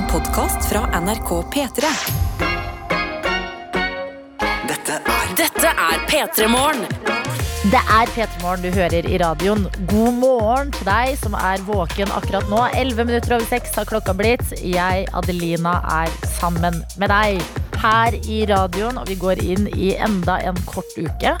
[0.00, 1.88] En podkast fra NRK P3.
[4.68, 6.86] Dette er Dette er P3 Morgen.
[7.68, 9.66] Det er P3 Morgen du hører i radioen.
[9.90, 12.62] God morgen til deg som er våken akkurat nå.
[12.80, 14.54] 11 minutter over 6 har klokka blitt.
[14.56, 17.42] Jeg, Adelina, er sammen med deg
[17.82, 21.34] her i radioen, og vi går inn i enda en kort uke.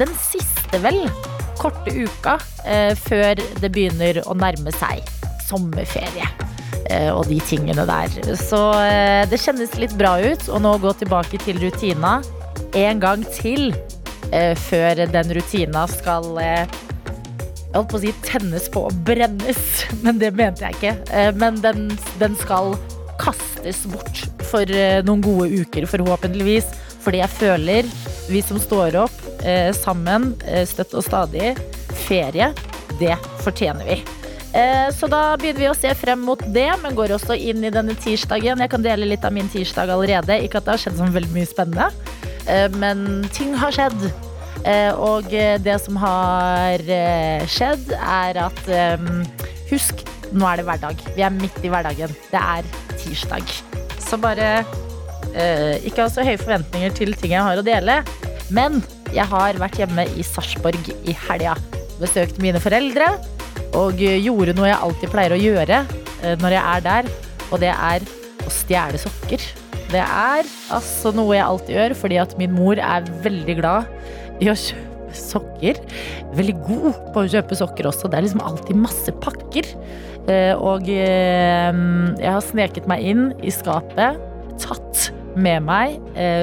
[0.00, 1.02] Den siste, vel,
[1.60, 5.04] korte uka eh, før det begynner å nærme seg
[5.50, 6.30] sommerferie.
[6.90, 8.12] Eh, Og de tingene der.
[8.38, 12.20] Så eh, det kjennes litt bra ut å nå gå tilbake til rutina
[12.76, 13.72] en gang til
[14.32, 19.64] eh, før den rutina skal Jeg holdt på å si tennes på og brennes,
[20.04, 21.32] men det mente jeg ikke.
[21.38, 21.90] Men den,
[22.22, 22.74] den skal
[23.20, 24.66] kastes bort for
[25.06, 26.70] noen gode uker, forhåpentligvis.
[27.00, 27.90] Fordi jeg føler,
[28.28, 29.22] vi som står opp
[29.78, 30.32] sammen,
[30.68, 31.54] støtt og stadig,
[32.08, 32.50] ferie,
[33.00, 34.19] det fortjener vi.
[34.54, 37.70] Eh, Så da begynner vi å se frem mot det, men går også inn i
[37.74, 38.58] denne tirsdagen.
[38.64, 40.40] Jeg kan dele litt av min tirsdag allerede.
[40.42, 41.90] Ikke at det har skjedd sånn veldig mye spennende,
[42.46, 44.10] eh, men ting har skjedd.
[44.64, 46.78] Eh, Og det som har
[47.48, 48.60] skjedd, er at
[49.70, 50.02] Husk,
[50.34, 50.96] nå er det hverdag.
[51.14, 52.10] Vi er midt i hverdagen.
[52.30, 52.64] Det er
[52.98, 53.46] tirsdag.
[54.02, 54.64] Så bare
[55.86, 58.02] ikke ha så høye forventninger til ting jeg har å dele.
[58.50, 58.82] Men
[59.14, 61.54] jeg har vært hjemme i Sarpsborg i helga.
[62.00, 63.14] Besøkt mine foreldre
[63.78, 67.10] og eh, gjorde noe jeg alltid pleier å gjøre eh, når jeg er der,
[67.50, 68.06] og det er
[68.46, 69.46] å stjele sokker.
[69.90, 73.90] Det er altså noe jeg alltid gjør, fordi at min mor er veldig glad
[74.42, 75.80] i å kjøpe sokker.
[76.38, 78.10] Veldig god på å kjøpe sokker også.
[78.10, 79.66] Det er liksom alltid masse pakker.
[80.30, 84.20] Eh, Og jeg har sneket meg inn i skapet,
[84.62, 85.10] tatt
[85.40, 85.98] med meg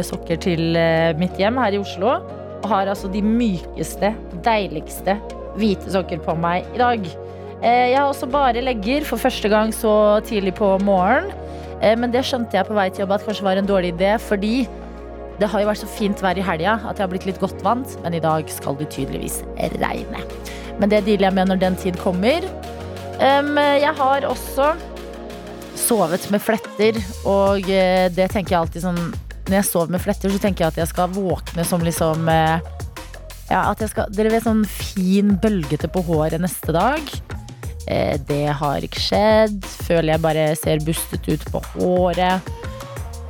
[0.08, 0.78] sokker til
[1.20, 2.18] mitt hjem her i Oslo,
[2.58, 5.18] og har altså de mykeste, deiligste
[5.58, 7.06] hvite sokker på meg i dag.
[7.62, 11.32] Eh, Jeg har også bare legger for første gang så tidlig på morgenen.
[11.82, 14.16] Eh, Men det skjønte jeg på vei til jobb at kanskje var en dårlig idé,
[14.22, 14.68] fordi
[15.40, 17.62] det har jo vært så fint vær i helga at jeg har blitt litt godt
[17.62, 19.44] vant, men i dag skal det tydeligvis
[19.78, 20.24] regne.
[20.80, 22.42] Men det dealer jeg med når den tid kommer.
[23.20, 24.72] Jeg har også
[25.78, 29.00] sovet med fletter, og eh, det tenker jeg alltid sånn
[29.48, 32.28] Når jeg sover med fletter, så tenker jeg at jeg skal våkne som liksom
[33.48, 37.02] Ja, at jeg skal Dere vet sånn fin bølgete på håret neste dag.
[37.88, 39.62] Eh, Det har ikke skjedd.
[39.88, 42.42] Føler jeg bare ser bustet ut på håret.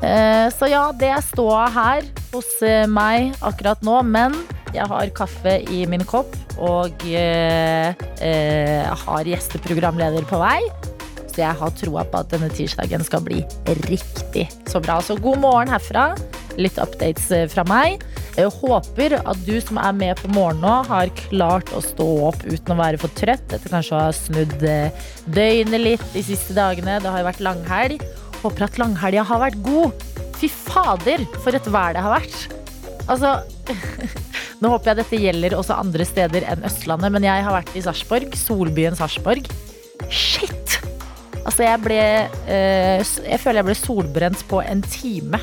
[0.01, 2.01] Eh, Så ja, det er ståa her
[2.33, 4.33] hos eh, meg akkurat nå, men
[4.73, 10.59] jeg har kaffe i min kopp, og eh, eh, har gjesteprogramleder på vei.
[11.31, 13.43] Så jeg har troa på at denne tirsdagen skal bli
[13.85, 14.97] riktig så bra.
[15.05, 16.15] Så god morgen herfra.
[16.57, 18.03] Litt updates eh, fra meg.
[18.37, 22.43] Jeg håper at du som er med på morgenen nå, har klart å stå opp
[22.45, 26.57] uten å være for trøtt etter kanskje å ha snudd eh, døgnet litt de siste
[26.57, 26.99] dagene.
[27.01, 28.05] Det har jo vært langhelg.
[28.43, 30.07] Håper at langhelga har vært god.
[30.37, 32.57] Fy fader, for et vær det har vært.
[33.07, 33.37] Altså
[34.61, 37.83] Nå håper jeg dette gjelder også andre steder enn Østlandet, men jeg har vært i
[37.85, 39.45] Sarpsborg, solbyen Sarpsborg.
[40.09, 40.77] Shit!
[41.47, 41.99] Altså, jeg ble
[42.51, 45.39] eh, Jeg føler jeg ble solbrent på en time.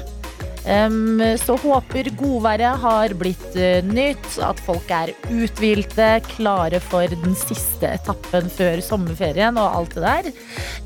[0.64, 7.36] Em, så håper godværet har blitt eh, nytt, at folk er uthvilte, klare for den
[7.36, 10.30] siste etappen før sommerferien og alt det der.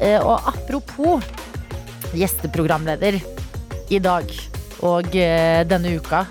[0.02, 1.22] Uh, og apropos
[2.16, 3.20] gjesteprogramleder
[3.94, 4.26] i dag
[4.82, 6.24] og uh, denne uka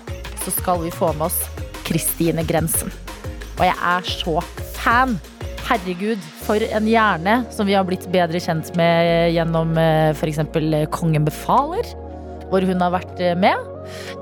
[0.44, 1.40] så skal vi få med oss
[1.88, 2.92] Kristine Grensen.
[3.56, 4.38] Og jeg er så
[4.76, 5.16] fan.
[5.68, 9.74] Herregud, for en hjerne som vi har blitt bedre kjent med gjennom
[10.16, 10.40] f.eks.
[10.94, 11.84] Kongen befaler,
[12.50, 13.58] hvor hun har vært eh, med.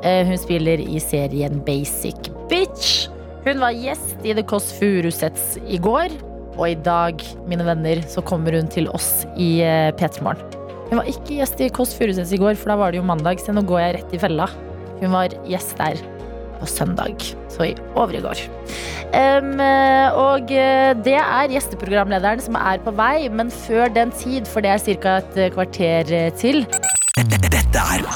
[0.02, 3.06] Eh, Hun spiller i serien Basic Bitch.
[3.46, 6.14] Hun var gjest i The Kåss Furuseths i går.
[6.56, 7.20] Og i dag,
[7.50, 10.54] mine venner, så kommer hun til oss i eh, P3 Morgen.
[10.86, 13.42] Hun var ikke gjest i Kåss Furuseths i går, for da var det jo mandag,
[13.42, 14.46] så nå går jeg rett i fella.
[15.02, 15.98] Hun var gjest der
[16.56, 17.20] på søndag,
[17.52, 18.38] så i overgår.
[19.12, 19.58] Um,
[20.16, 20.48] og
[21.04, 25.18] det er gjesteprogramlederen som er på vei, men før den tid, for det er ca.
[25.20, 26.62] et kvarter til.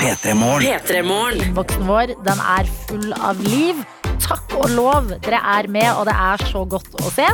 [0.00, 0.64] Dette er P3 Morgen.
[0.64, 1.40] P3 Morgen.
[1.44, 3.82] Innboksen vår den er full av liv.
[4.24, 7.26] Takk og lov, dere er med, og det er så godt å se.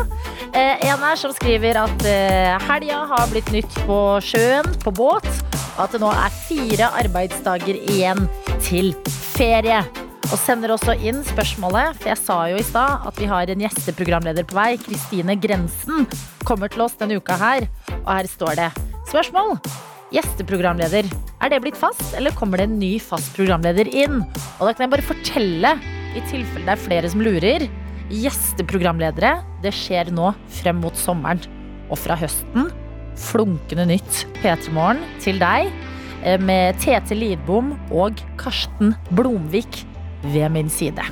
[0.51, 5.31] Eh, en her som skriver at eh, helga har blitt nytt på sjøen, på båt.
[5.77, 8.27] Og at det nå er fire arbeidsdager igjen
[8.67, 9.85] til ferie.
[10.27, 13.67] Og sender også inn spørsmålet, for jeg sa jo i stad at vi har en
[13.69, 14.73] gjesteprogramleder på vei.
[14.83, 16.09] Kristine Grensen
[16.43, 17.71] kommer til oss denne uka her,
[18.03, 18.73] og her står det
[19.07, 19.61] spørsmål.
[20.15, 21.09] Gjesteprogramleder,
[21.43, 24.21] er det blitt fast, eller kommer det en ny fast programleder inn?
[24.61, 25.73] Og da kan jeg bare fortelle,
[26.15, 27.65] i tilfelle det er flere som lurer,
[28.13, 29.33] gjesteprogramledere,
[29.65, 30.31] det skjer nå
[30.61, 31.43] frem mot sommeren.
[31.91, 32.71] Og fra høsten,
[33.19, 35.73] flunkende nytt P3 Morgen til deg.
[36.23, 39.83] eh, med Tete Lidbom og Karsten Blomvik
[40.23, 41.03] ved min side.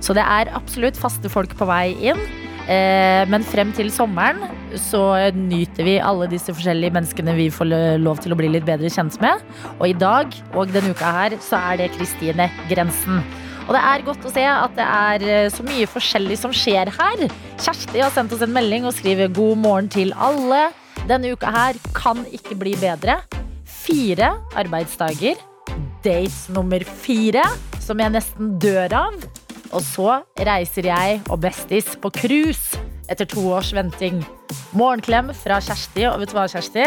[0.00, 2.20] Så det er absolutt faste folk på vei inn.
[2.68, 4.40] Eh, men frem til sommeren
[4.80, 5.02] så
[5.34, 7.70] nyter vi alle disse forskjellige menneskene vi får
[8.02, 9.42] lov til å bli litt bedre kjent med.
[9.78, 13.22] Og i dag og denne uka her så er det Kristine Grensen.
[13.64, 16.90] Og det er godt å se at det er eh, så mye forskjellig som skjer
[16.92, 17.24] her.
[17.62, 20.72] Kjersti har sendt oss en melding og skriver 'God morgen til alle'.
[21.08, 23.22] Denne uka her kan ikke bli bedre.
[23.64, 25.40] Fire arbeidsdager.
[26.04, 27.44] Date nummer fire,
[27.80, 29.16] som jeg nesten dør av.
[29.72, 34.22] Og så reiser jeg og Bestis på cruise etter to års venting.
[34.76, 36.06] Morgenklem fra Kjersti.
[36.10, 36.84] Og vet du hva, Kjersti?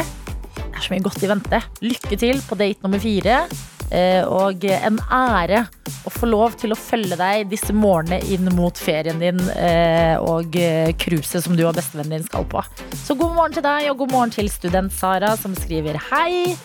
[0.58, 1.64] Det er så mye godt i vente.
[1.86, 3.42] Lykke til på date nummer fire.
[3.88, 5.62] Eh, Og en ære
[6.08, 10.56] å få lov til å følge deg disse morgenene inn mot ferien din eh, og
[10.60, 12.64] eh, cruiset som du og bestevennen din skal på.
[13.00, 16.56] Så god morgen til deg, og god morgen til student-Sara, som skriver hei.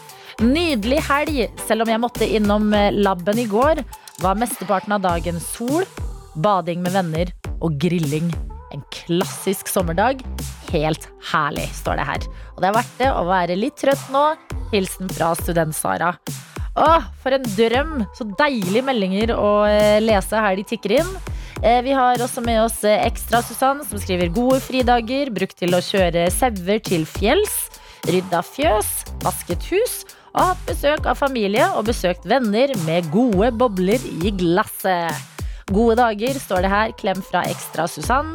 [0.43, 3.85] Nydelig helg, selv om jeg måtte innom laben i går,
[4.23, 5.87] var mesteparten av dagen sol,
[6.35, 8.33] bading med venner og grilling.
[8.73, 10.23] En klassisk sommerdag.
[10.73, 12.29] Helt herlig, står det her.
[12.55, 14.25] Og det er verdt det å være litt trøtt nå.
[14.73, 16.15] Hilsen fra student-Sara.
[16.81, 17.99] Åh, for en drøm!
[18.17, 21.11] Så deilige meldinger å eh, lese her de tikker inn.
[21.61, 25.77] Eh, Vi har også med oss eh, Ekstra Susann, som skriver gode fridager, brukt til
[25.77, 27.59] å kjøre sauer til fjells,
[28.09, 28.89] rydda fjøs,
[29.23, 30.01] vasket hus
[30.33, 35.32] og hatt besøk av familie og besøkt venner med gode bobler i glasset.
[35.73, 36.93] Gode dager, står det her.
[37.01, 38.35] Klem fra Ekstra Susann.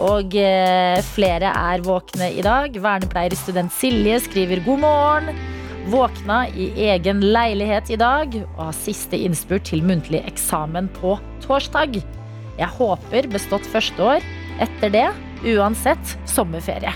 [0.00, 2.72] Og eh, flere er våkne i dag.
[2.72, 5.40] Vernepleierstudent Silje skriver god morgen.
[5.92, 12.00] Våkna i egen leilighet i dag og har siste innspurt til muntlig eksamen på torsdag.
[12.58, 14.24] Jeg håper bestått første år.
[14.64, 15.06] Etter det,
[15.44, 16.94] uansett, sommerferie.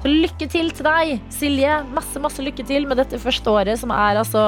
[0.00, 1.80] Så lykke til til deg, Silje.
[1.96, 4.44] Masse, masse lykke til med dette første året, som er altså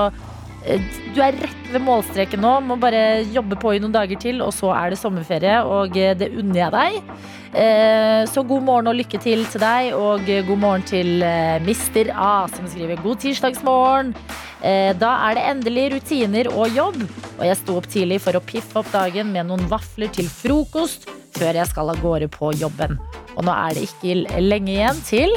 [0.63, 2.53] Du er rett ved målstreken nå.
[2.65, 6.15] Må bare jobbe på i noen dager til, og så er det sommerferie, og eh,
[6.19, 7.15] det unner jeg deg.
[7.53, 11.59] Eh, Så god morgen og lykke til til deg, og eh, god morgen til eh,
[11.67, 14.15] Mister A, som skriver god tirsdagsmorgen.
[14.63, 17.01] Eh, Da er det endelig rutiner og jobb,
[17.41, 21.09] og jeg sto opp tidlig for å piffe opp dagen med noen vafler til frokost
[21.35, 22.99] før jeg skal av gårde på jobben.
[23.35, 25.35] Og nå er det ikke lenge igjen til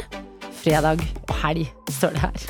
[0.66, 2.46] fredag og helg, står det her.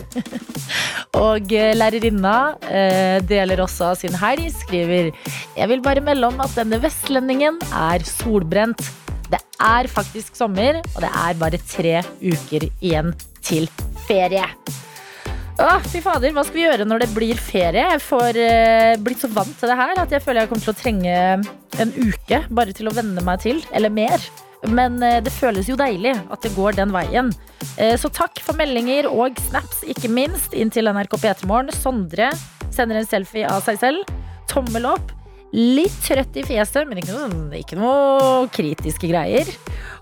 [1.27, 6.41] og eh, lærerinna eh, deler også av sin helg, skriver Jeg vil bare melde om
[6.45, 8.81] at denne vestlendingen er solbrent.
[9.27, 13.13] Det er faktisk sommer, og det er bare tre uker igjen
[13.45, 13.69] til
[14.07, 14.47] ferie.
[15.57, 17.85] Åh, fy fader, Hva skal vi gjøre når det blir ferie?
[17.95, 20.75] Jeg får eh, blitt så vant til det her at jeg føler jeg kommer til
[20.75, 21.15] å trenge
[21.81, 24.21] en uke bare til å venne meg til, eller mer.
[24.73, 27.33] Men eh, det føles jo deilig at det går den veien.
[27.77, 31.73] Eh, så takk for meldinger og snaps, ikke minst, inn til NRK P3morgen.
[31.75, 32.31] Sondre
[32.75, 34.17] sender en selfie av seg selv.
[34.51, 35.13] Tommel opp.
[35.57, 39.49] Litt trøtt i fjeset, men ikke noe, ikke noe kritiske greier.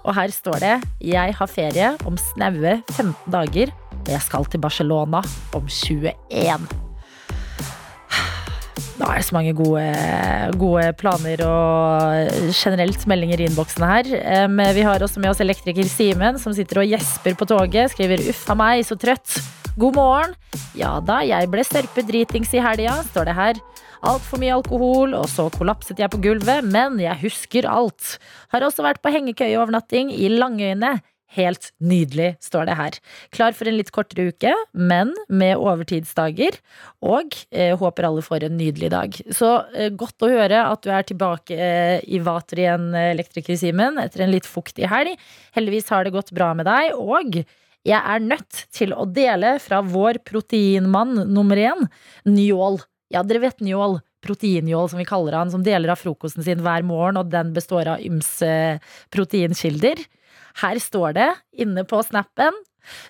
[0.04, 4.60] Og her står det 'Jeg har ferie om snaue 15 dager', og jeg skal til
[4.60, 5.22] Barcelona
[5.54, 6.83] om 21.
[8.94, 9.82] Da er det så mange gode,
[10.54, 14.10] gode planer og generelt meldinger i innboksen her.
[14.76, 17.90] Vi har også med oss elektriker Simen, som sitter og gjesper på toget.
[17.90, 19.42] Skriver 'uff a meg, så trøtt'.
[19.76, 20.34] God morgen.
[20.78, 23.54] Ja da, jeg ble størpedritings i helga, står det her.
[24.04, 28.18] Altfor mye alkohol, og så kollapset jeg på gulvet, men jeg husker alt.
[28.52, 31.00] Har også vært på hengekøyeovernatting i Langøyene.
[31.34, 32.98] Helt nydelig, står det her.
[33.34, 36.60] Klar for en litt kortere uke, men med overtidsdager.
[37.02, 39.18] Og eh, håper alle får en nydelig dag.
[39.34, 43.58] Så eh, godt å høre at du er tilbake eh, i vater igjen, eh, elektriker
[43.58, 45.18] Simen, etter en litt fuktig helg.
[45.58, 47.42] Heldigvis har det gått bra med deg, og
[47.84, 51.88] jeg er nødt til å dele fra vår proteinmann nummer én,
[52.24, 52.78] Njål.
[53.12, 53.98] Ja, dere vet Njål.
[54.24, 57.90] Proteinjål, som vi kaller han, som deler av frokosten sin hver morgen, og den består
[57.92, 58.48] av ymse
[59.12, 60.00] proteinkilder.
[60.62, 61.30] Her står det
[61.64, 62.54] inne på snappen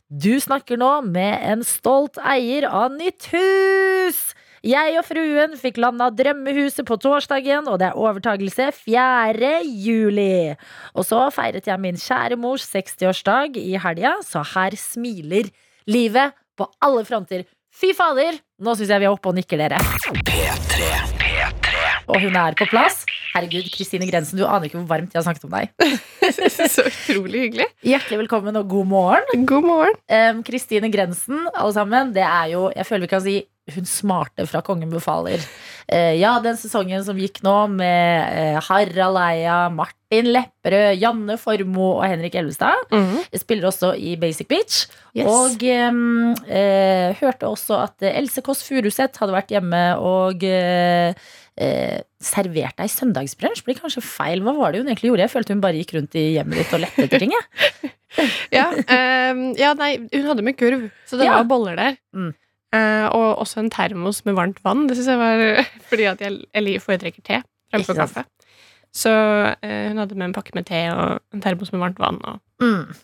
[0.09, 4.31] Du snakker nå med en stolt eier av nytt hus!
[4.65, 9.51] Jeg og fruen fikk landa drømmehuset på torsdagen, og det er overtagelse 4.
[9.69, 10.55] juli.
[10.97, 15.51] Og så feiret jeg min kjære mors 60-årsdag i helga, så her smiler
[15.85, 17.45] livet på alle fronter.
[17.77, 19.83] Fy fader, nå syns jeg vi er oppe og nikker, dere.
[22.09, 23.03] Og hun er på plass.
[23.35, 25.73] Herregud, Kristine Grensen, du aner ikke hvor varmt jeg har snakket om deg.
[26.71, 27.67] Så utrolig hyggelig.
[27.83, 29.47] Hjertelig velkommen og god morgen.
[29.51, 29.99] God morgen.
[30.07, 33.35] Kristine Kristine Grensen, alle sammen, det er jo Jeg føler vi kan si
[33.73, 35.41] hun smarte fra Kongen befaler.
[35.89, 41.95] Eh, ja, den sesongen som gikk nå, med eh, Harald Eia, Martin Lepperød, Janne Formoe
[41.95, 42.85] og Henrik Elvestad.
[42.93, 44.83] Jeg spiller også i Basic Beach.
[45.17, 45.31] Yes.
[45.33, 50.45] Og eh, hørte også at eh, Else Kåss Furuseth hadde vært hjemme og
[51.61, 53.65] eh, servert deg søndagsbrunsj.
[53.67, 54.43] Blir kanskje feil.
[54.45, 55.27] Hva var det hun egentlig gjorde?
[55.27, 57.35] Jeg følte hun bare gikk rundt i hjemmet ditt og lette etter ting.
[58.55, 61.33] Ja, um, ja, nei, hun hadde med kurv, så det Ja.
[61.41, 61.97] var boller der.
[62.15, 62.29] Mm.
[62.71, 64.85] Uh, og også en termos med varmt vann.
[64.87, 67.41] Det synes jeg var fordi at jeg eller foretrekker te
[67.75, 68.23] fremfor kaffe.
[68.95, 72.21] Så uh, hun hadde med en pakke med te og en termos med varmt vann.
[72.23, 72.95] Og Mm.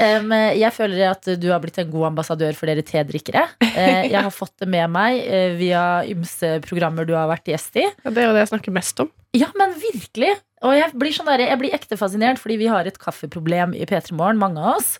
[0.00, 3.46] Em, jeg føler at du har blitt en god ambassadør for dere tedrikkere.
[3.64, 7.80] Uh, jeg har fått det med meg uh, via ymse programmer du har vært gjest
[7.80, 7.88] i.
[7.88, 9.10] Ja, det er jo det jeg snakker mest om.
[9.36, 10.34] Ja, men virkelig!
[10.66, 13.86] Og jeg blir, sånn der, jeg blir ekte fascinert, fordi vi har et kaffeproblem i
[13.88, 14.90] P3 Morgen, mange av oss.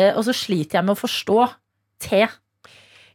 [0.00, 1.40] Eh, og så sliter jeg med å forstå
[2.06, 2.22] te.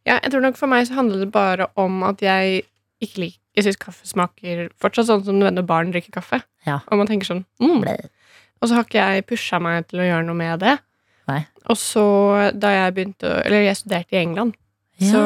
[0.08, 2.64] Ja, jeg tror nok For meg så handler det bare om at jeg
[3.04, 6.40] ikke liker Jeg syns kaffe smaker fortsatt sånn som nødvendige barn drikker kaffe.
[6.68, 6.78] Ja.
[6.88, 7.84] Og man tenker sånn mm.
[7.84, 10.78] Og så har ikke jeg pusha meg til å gjøre noe med det.
[11.30, 11.44] Nei.
[11.70, 12.06] Og så
[12.58, 14.58] da jeg begynte å Eller jeg studerte i England,
[15.00, 15.22] så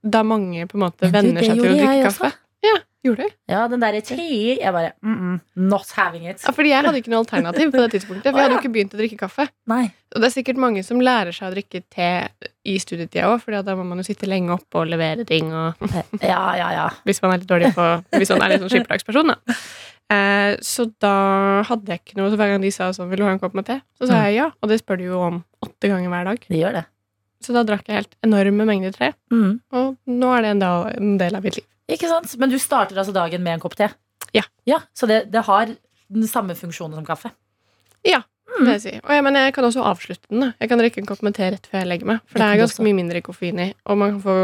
[0.00, 2.30] da mange på en måte Men venner seg til å drikke kaffe
[2.64, 3.34] Ja, gjorde du?
[3.50, 6.40] Ja, den derre te Jeg bare mm -mm, Not having it.
[6.46, 8.30] Ja, fordi jeg hadde ikke noe alternativ på det tidspunktet.
[8.30, 9.48] For jeg hadde jo ikke begynt å drikke kaffe.
[9.66, 9.90] Nei.
[10.14, 12.28] Og det er sikkert mange som lærer seg å drikke te
[12.64, 15.52] i studietida òg, for da må man jo sitte lenge oppe og levere ting.
[15.52, 15.74] Og
[16.22, 16.88] Ja, ja, ja.
[17.04, 19.36] hvis man er litt dårlig på Hvis man er litt sånn skipperdagsperson, da.
[20.12, 21.14] Eh, så da
[21.68, 22.30] hadde jeg ikke noe.
[22.32, 24.24] Så hver gang de sa sånn 'Vil du ha en kopp med te?' Så sa
[24.28, 24.50] jeg ja.
[24.60, 26.38] Og det spør de jo om åtte ganger hver dag.
[26.48, 26.84] Det gjør det.
[27.42, 29.12] Så da drakk jeg helt enorme mengder te.
[29.32, 29.60] Mm.
[29.72, 31.66] Og nå er det en del, en del av mitt liv.
[31.90, 32.36] Ikke sant?
[32.38, 33.88] Men du starter altså dagen med en kopp te?
[34.32, 34.44] Ja.
[34.64, 35.66] ja så det, det har
[36.12, 37.32] den samme funksjonen som kaffe?
[38.02, 38.22] Det
[38.58, 38.92] vil jeg si.
[39.02, 40.40] Og jeg, men jeg kan også avslutte den.
[40.44, 42.20] da Jeg kan drikke en kopp med te rett før jeg legger meg.
[42.26, 42.86] For Det det er ganske også.
[42.86, 43.68] mye mindre koffein i.
[43.86, 44.36] Og man kan få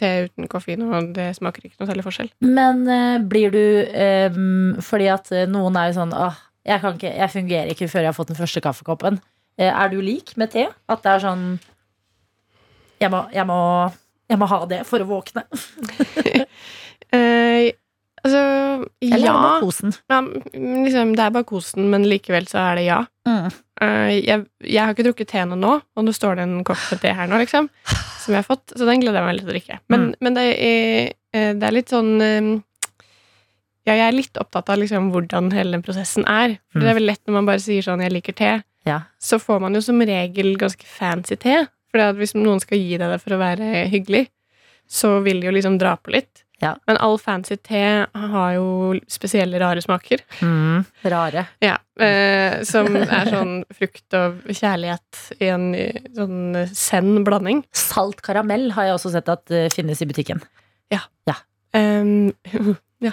[0.00, 2.30] te uten koffein, og det smaker ikke noe særlig forskjell.
[2.44, 4.38] Men eh, blir du eh,
[4.84, 6.36] Fordi at eh, noen er jo sånn Åh,
[6.68, 9.20] jeg, kan ikke, jeg fungerer ikke før jeg har fått den første kaffekoppen.
[9.58, 10.68] Er du lik med te?
[10.88, 11.46] At det er sånn
[13.00, 13.58] Jeg må, jeg må,
[14.30, 15.42] jeg må ha det for å våkne.
[18.28, 19.32] Altså Eller ja.
[19.32, 19.94] er det bare kosen?
[20.12, 20.18] ja
[20.84, 23.00] liksom, det er bare kosen, men likevel så er det ja.
[23.26, 23.48] Mm.
[23.80, 27.00] Uh, jeg, jeg har ikke drukket te nå, og nå står det en kopp med
[27.02, 27.68] te her nå, liksom.
[28.22, 29.78] Som jeg har fått, så den gleder jeg meg litt til å drikke.
[29.88, 30.14] Men, Mm.
[30.20, 32.48] men det, er, eh, det er litt sånn eh,
[33.88, 36.58] Ja, jeg er litt opptatt av liksom hvordan hele den prosessen er.
[36.72, 39.00] For det er vel lett når man bare sier sånn 'jeg liker te', Ja.
[39.18, 41.66] så får man jo som regel ganske fancy te.
[41.90, 44.28] For hvis noen skal gi deg det for å være hyggelig,
[44.86, 46.44] så vil de jo liksom dra på litt.
[46.62, 46.72] Ja.
[46.90, 50.24] Men all fancy te har jo spesielle, rare smaker.
[50.42, 50.84] Mm.
[51.06, 51.44] Rare.
[51.62, 57.62] Ja, eh, som er sånn frukt og kjærlighet i en eh, sånn zen blanding.
[57.70, 60.42] Salt karamell har jeg også sett at uh, finnes i butikken.
[61.74, 62.32] Um,
[62.98, 63.12] ja.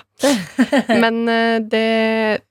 [0.88, 1.84] Men uh, det,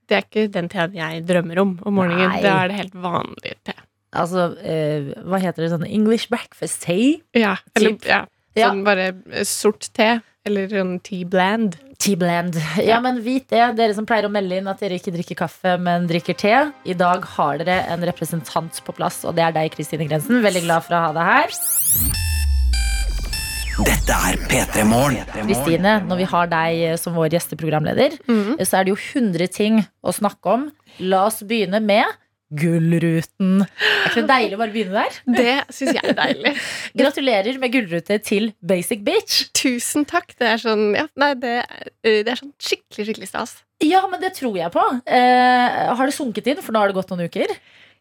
[0.08, 2.28] det er ikke den teen jeg drømmer om om morgenen.
[2.28, 2.42] Nei.
[2.44, 3.76] Da er det helt vanlig te.
[4.14, 7.18] Altså, uh, hva heter det sånn English breakfast tea?
[7.36, 8.24] Ja, eller ja,
[8.54, 8.68] Ja.
[8.68, 10.20] sånn bare eh, sort te.
[10.44, 11.78] Eller sånn tea bland.
[11.96, 12.58] Tea bland.
[12.84, 15.78] Ja, men vit det, dere som pleier å melde inn at dere ikke drikker kaffe,
[15.80, 16.52] men drikker te.
[16.84, 20.42] I dag har dere en representant på plass, og det er deg, Kristine Grensen.
[20.44, 21.56] Veldig glad for å ha deg her.
[23.88, 25.24] Dette er P3 Morgen.
[25.32, 28.60] Kristine, når vi har deg eh, som vår gjesteprogramleder, mm.
[28.60, 30.68] så er det jo 100 ting å snakke om.
[31.00, 32.04] La oss begynne med
[32.60, 33.64] Gullruten.
[33.64, 35.18] Er ikke det deilig å bare begynne der?
[35.38, 36.54] Det syns jeg er deilig.
[37.00, 39.44] Gratulerer med gullrute til Basic Bitch.
[39.56, 40.34] Tusen takk.
[40.40, 41.54] Det er sånn ja, Nei, det,
[42.04, 43.56] det er sånn skikkelig, skikkelig stas.
[43.84, 44.82] Ja, men det tror jeg på.
[45.04, 46.60] Eh, har det sunket inn?
[46.62, 47.50] For nå har det gått noen uker.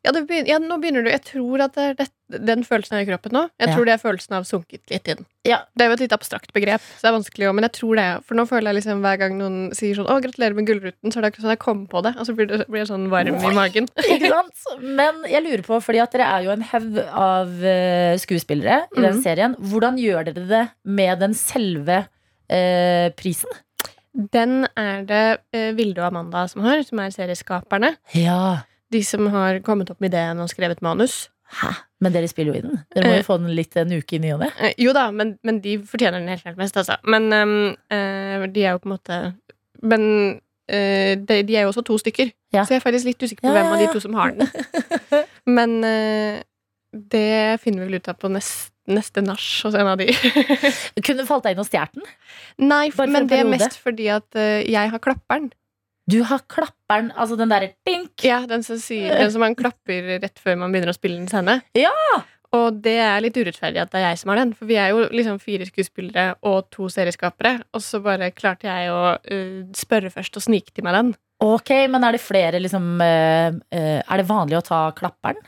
[0.03, 2.09] Ja, det begyn- ja, nå begynner du Jeg tror at det er det,
[2.45, 3.43] den følelsen er i kroppen nå.
[3.59, 3.75] Jeg Ja.
[3.75, 5.25] tror det er følelsen av sunket litt inn.
[5.45, 5.59] Ja.
[5.77, 7.95] Det er jo et litt abstrakt begrep, så det er vanskelig òg, Men jeg tror
[7.95, 8.23] det.
[8.25, 11.17] For nå føler jeg liksom hver gang noen sier sånn 'Å, gratulerer med Gullruten', så
[11.17, 13.07] er det akkurat sånn jeg kommer på det, og så blir, det, blir jeg sånn
[13.09, 13.87] varm i magen.
[13.97, 14.81] Ikke sant?
[14.81, 19.01] Men jeg lurer på, fordi at dere er jo en haug av eh, skuespillere i
[19.01, 19.23] den Mhm.
[19.23, 19.55] serien.
[19.55, 22.07] Hvordan gjør dere det med den selve
[22.49, 23.49] eh, prisen?
[24.15, 27.95] Den er det eh, Vilde og Amanda som har, som er serieskaperne.
[28.13, 28.63] Ja.
[28.93, 31.23] De som har kommet opp med ideen og skrevet manus.
[31.53, 31.69] Hæ?
[32.01, 32.79] Men dere spiller jo i den.
[32.95, 33.19] Dere må Eh.
[33.21, 34.47] jo få den litt en uke i ny og ne.
[34.59, 36.97] Eh, jo da, men, men de fortjener den helt klart mest, altså.
[37.05, 39.19] Men eh, de er jo på en måte
[39.83, 40.05] Men
[40.71, 42.63] eh, de, de er jo også to stykker, Ja.
[42.65, 44.31] så jeg er faktisk litt usikker på Ja, hvem ja, av de to som har
[44.31, 44.47] den.
[45.57, 46.41] Men eh,
[46.93, 50.09] det finner vi vel ut av på neste, neste nach hos en av de.
[51.07, 52.05] Kunne falt deg inn og stjålet den?
[52.69, 55.51] Nei, for men det er mest fordi at uh, jeg har klapperen.
[56.09, 58.17] Du har klapperen, altså den derre dink.
[58.27, 61.29] Ja, den som, sier, den som man klapper rett før man begynner å spille den
[61.31, 61.61] scene.
[61.79, 61.93] Ja!
[62.53, 64.91] Og det er litt urettferdig at det er jeg som har den, for vi er
[64.93, 70.11] jo liksom fire skuespillere og to serieskapere, og så bare klarte jeg å uh, spørre
[70.13, 71.15] først og snike til meg den.
[71.43, 75.41] Ok, men er det flere liksom uh, uh, Er det vanlig å ta klapperen?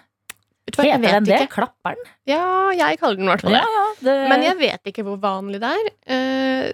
[0.73, 1.37] Hva, jeg vet den det?
[1.45, 1.59] ikke.
[1.59, 2.09] Klapperen?
[2.25, 3.61] Ja, jeg kaller den i hvert fall det.
[3.61, 3.85] Ja, ja.
[4.01, 6.73] Det, Men jeg vet ikke hvor vanlig det er.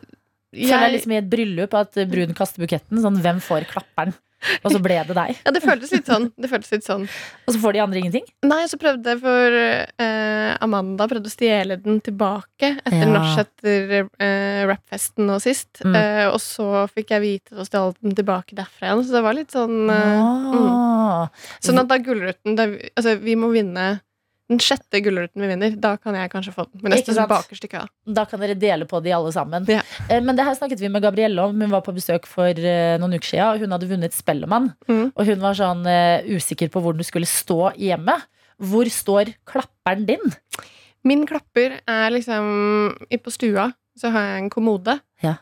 [0.52, 3.00] Eh, føler jeg jeg, liksom i et bryllup at bruden kaster buketten.
[3.04, 4.14] Sånn, hvem får klapperen?
[4.66, 5.36] Og så ble det deg.
[5.46, 6.24] ja, det føltes litt sånn.
[6.34, 7.04] Det føltes litt sånn.
[7.46, 8.24] Og så får de andre ingenting?
[8.50, 9.58] Nei, så prøvde jeg for
[10.02, 13.12] uh, Amanda prøvde å stjele den tilbake etter Ja.
[13.14, 15.84] nach etter uh, rappfesten nå sist.
[15.86, 15.94] Mm.
[15.94, 19.24] Uh, og så fikk jeg vite at hun stjal den tilbake derfra igjen, så det
[19.28, 20.80] var litt sånn uh,
[21.22, 21.28] Ah.
[21.62, 24.00] Sånn at da Gullruten Altså, vi må vinne
[24.52, 25.76] den sjette gulrøtten vi vinner.
[25.80, 26.82] Da kan jeg kanskje få den.
[26.84, 27.86] Men neste bakerst i køa.
[28.06, 29.66] Da kan dere dele på de alle sammen.
[29.72, 29.82] Ja.
[30.10, 31.56] Eh, Men det her snakket vi med Gabrielle om.
[31.62, 33.64] Hun var på besøk for eh, noen uker siden.
[33.64, 34.74] Hun hadde vunnet Spellemann.
[34.92, 35.12] Mm.
[35.16, 38.20] Og hun var sånn eh, usikker på hvor den skulle stå hjemme.
[38.62, 40.36] Hvor står klapperen din?
[41.08, 45.00] Min klapper er liksom i- På stua så har jeg en kommode.
[45.24, 45.38] Ja.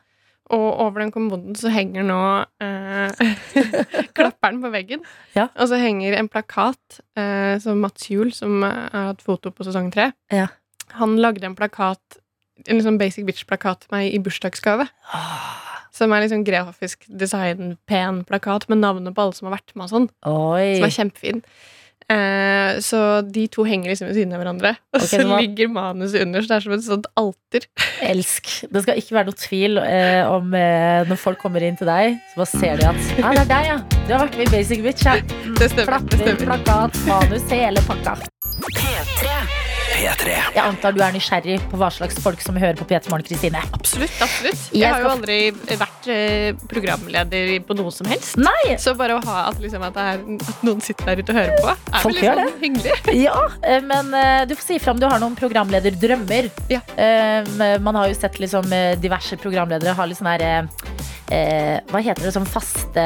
[0.50, 2.20] Og over den kommoden så henger nå
[2.66, 3.20] eh,
[4.18, 5.04] klapperen på veggen.
[5.36, 5.48] Ja.
[5.60, 9.68] Og så henger en plakat eh, som Mats Juel, som eh, har hatt foto på
[9.68, 10.48] sesong tre, Ja.
[10.98, 12.18] han lagde en plakat,
[12.66, 14.90] en liksom Basic Bitch-plakat til meg i bursdagsgave.
[15.96, 19.86] Som er liksom grafisk design, pen plakat med navnet på alle som har vært med
[19.86, 20.10] og sånn.
[20.80, 21.44] Som er kjempefin.
[22.10, 24.74] Eh, så de to henger liksom ved siden av hverandre.
[24.96, 25.38] Og okay, så må...
[25.44, 27.70] ligger manuset under, så det er som et sånt alter.
[28.10, 28.50] Elsk.
[28.72, 32.18] Det skal ikke være noe tvil eh, om eh, når folk kommer inn til deg,
[32.32, 33.80] så bare ser de at Ja, det er deg, ja.
[34.08, 35.20] Du har vært med i Basic Bitch, ja.
[35.60, 36.02] Det stemmer.
[36.10, 36.46] det stemmer.
[36.50, 38.20] plakat, manus, hele pakka.
[38.74, 39.59] P3.
[40.00, 43.60] Jeg antar du er nysgjerrig på hva slags folk som hører på P3 Morgen, Kristine.
[43.76, 44.14] Absolutt.
[44.24, 48.40] absolutt Jeg Jeg har jo aldri vært eh, programleder på noe som helst.
[48.40, 48.78] Nei!
[48.80, 51.40] Så bare å ha at, liksom, at, det er, at noen sitter der ute og
[51.42, 52.96] hører på, er Folk vel liksom hyggelig.
[53.26, 56.48] Ja, eh, men eh, du får si fra om du har noen programlederdrømmer.
[56.72, 56.80] Ja.
[56.96, 58.72] Eh, Man har jo sett liksom
[59.04, 60.70] diverse programledere ha litt sånn her
[61.92, 63.04] Hva heter det, sånn faste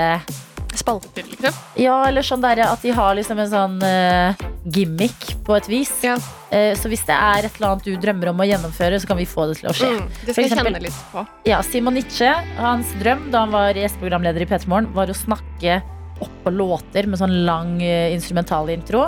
[0.78, 1.58] Spalter, liksom.
[1.80, 5.92] Ja, eller sånn der at de har liksom en sånn uh, gimmick på et vis.
[6.06, 6.16] Ja.
[6.50, 9.20] Uh, så hvis det er et eller annet du drømmer om å gjennomføre, så kan
[9.20, 9.92] vi få det til å skje.
[9.94, 11.26] Mm, det skal skal jeg kjenne litt på.
[11.50, 15.82] Ja, Simon Nietzsche, hans drøm da han var gjesteprogramleder i P3 Morgen, var å snakke
[16.24, 19.08] oppå låter med sånn lang uh, instrumentalintro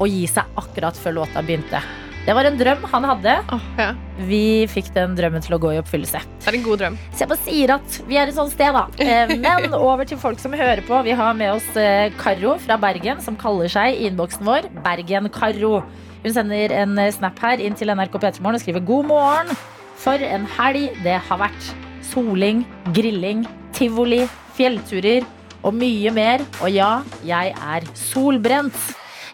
[0.00, 1.82] og gi seg akkurat før låta begynte.
[2.30, 3.32] Det var en drøm han hadde.
[3.50, 3.88] Oh, ja.
[4.28, 6.20] Vi fikk den drømmen til å gå i oppfyllelse.
[6.38, 6.98] Det er en god drøm.
[7.10, 8.84] Så jeg bare sier at vi er et sånt sted, da.
[9.02, 11.00] Eh, Men over til folk som hører på.
[11.02, 15.80] Vi har med oss eh, Karo fra Bergen, som kaller seg i innboksen vår Bergen-Karo.
[16.22, 19.50] Hun sender en eh, snap her inn til NRK P3morgen og skriver god morgen.
[19.98, 21.72] For en helg det har vært.
[22.12, 22.62] Soling,
[22.94, 23.42] grilling,
[23.74, 24.22] tivoli,
[24.54, 25.26] fjellturer
[25.66, 26.46] og mye mer.
[26.62, 28.78] Og ja, jeg er solbrent.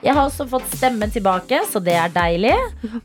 [0.07, 2.53] Jeg har også fått stemmen tilbake, så det er deilig.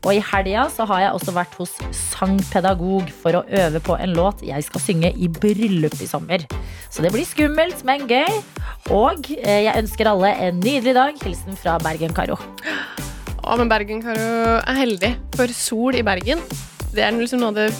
[0.04, 4.44] Og i helga har jeg også vært hos sangpedagog for å øve på en låt
[4.46, 6.46] jeg skal synge i bryllup i sommer.
[6.94, 8.38] Så det blir skummelt, men gøy.
[8.94, 11.18] Og eh, jeg ønsker alle en nydelig dag.
[11.26, 12.38] Hilsen fra Bergen-Karo.
[12.38, 15.14] Å, men Bergen-Karo er heldig.
[15.34, 16.46] For sol i Bergen,
[16.94, 17.70] det er liksom noe av det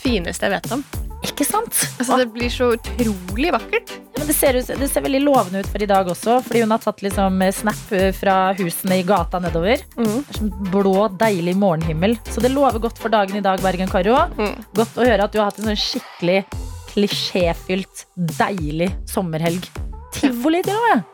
[0.00, 1.09] fineste jeg vet om.
[1.26, 1.74] Ikke sant?
[2.00, 3.90] Altså, det blir så utrolig vakkert.
[4.16, 6.72] Men det ser, ut, det ser veldig lovende ut for i dag også, fordi hun
[6.74, 9.82] har tatt liksom snap eh, fra husene i gata nedover.
[9.96, 10.18] Mm.
[10.28, 12.16] Det er blå, deilig morgenhimmel.
[12.28, 14.16] Så det lover godt for dagen i dag, Bergen-Karo.
[14.40, 14.58] Mm.
[14.76, 16.42] Godt å høre at du har hatt en sånn skikkelig
[16.90, 18.04] klisjéfylt,
[18.40, 19.68] deilig sommerhelg.
[20.16, 21.04] Tivoli til og med.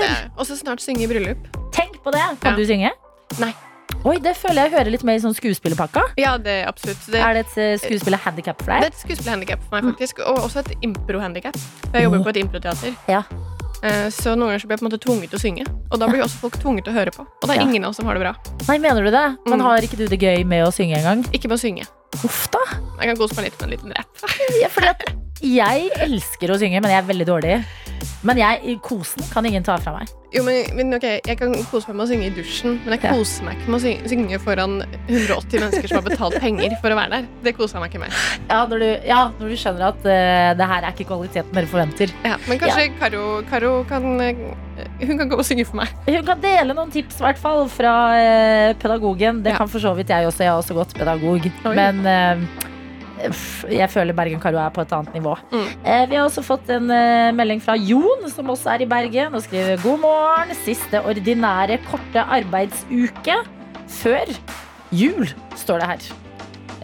[0.00, 0.12] Ja.
[0.38, 1.48] Og så snart synge i bryllup.
[1.74, 2.22] Tenk på det!
[2.40, 2.56] Kan Ja.
[2.56, 2.92] du synge?
[3.42, 3.52] Nei.
[4.06, 6.02] Oi, det føler jeg hører litt mer i sånn skuespillerpakka.
[6.20, 7.00] Ja, det er absolutt.
[7.10, 10.20] Det, Er det et eh, skuespillerhandikap for det er et skuespillerhandikap for meg, faktisk.
[10.22, 11.58] Og også et impro-handikap.
[11.92, 12.94] Jeg jobber på et improteater.
[13.10, 13.24] Ja.
[13.82, 15.66] Eh, Så noen ganger så blir jeg på en måte tvunget til å synge.
[15.90, 17.26] Og da blir også folk tvunget til å høre på.
[17.26, 17.66] Og det er Ja.
[17.66, 18.34] ingen av oss som har det bra.
[18.68, 19.26] Nei, mener du det?
[19.50, 19.64] Men Mm.
[19.66, 21.24] har ikke du det gøy med å synge engang?
[21.34, 21.86] Ikke med å synge.
[22.24, 22.62] Uff da.
[23.02, 25.02] Jeg kan kose meg litt med en liten rett Ja, fordi at
[25.44, 27.56] jeg elsker å synge, men jeg er veldig dårlig.
[28.26, 30.10] Men jeg, kosen kan ingen ta fra meg.
[30.34, 33.04] Jo, men, men ok, Jeg kan kose meg med å synge i dusjen, men jeg
[33.06, 33.12] Ja.
[33.14, 34.74] koser meg ikke med å synge, synge foran
[35.06, 37.28] 180 mennesker som har betalt penger for å være der.
[37.46, 38.18] Det koser jeg meg ikke med.
[38.50, 41.70] Ja, når du, ja, når du skjønner at uh, det her er ikke kvaliteten dere
[41.70, 42.12] forventer.
[42.26, 44.44] Ja, men kanskje Karo, Karo kan eh,
[45.06, 45.94] Hun kan gå og synge for meg.
[46.10, 49.40] Hun kan dele noen tips i hvert fall fra uh, pedagogen.
[49.46, 50.44] Det kan for så vidt jeg også.
[50.44, 51.48] Jeg har også gått pedagog.
[51.64, 51.74] Oi.
[51.78, 52.65] Men f-
[53.16, 55.34] jeg føler Bergen-Karo er på et annet nivå.
[55.52, 55.64] Mm.
[55.84, 59.34] Eh, vi har også fått en eh, melding fra Jon, som også er i Bergen,
[59.34, 60.54] og skriver god morgen.
[60.64, 63.40] Siste ordinære korte arbeidsuke
[64.00, 64.30] før
[64.94, 66.06] jul, står det her.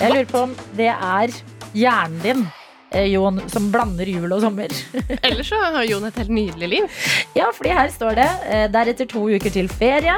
[0.00, 1.34] Jeg lurer på om det er
[1.76, 2.44] hjernen din
[2.92, 4.72] eh, Jon, som blander jul og sommer.
[5.28, 7.02] Ellers så har Jon et helt nydelig liv.
[7.36, 8.30] Ja, fordi her står det
[8.72, 10.16] deretter to uker til ferie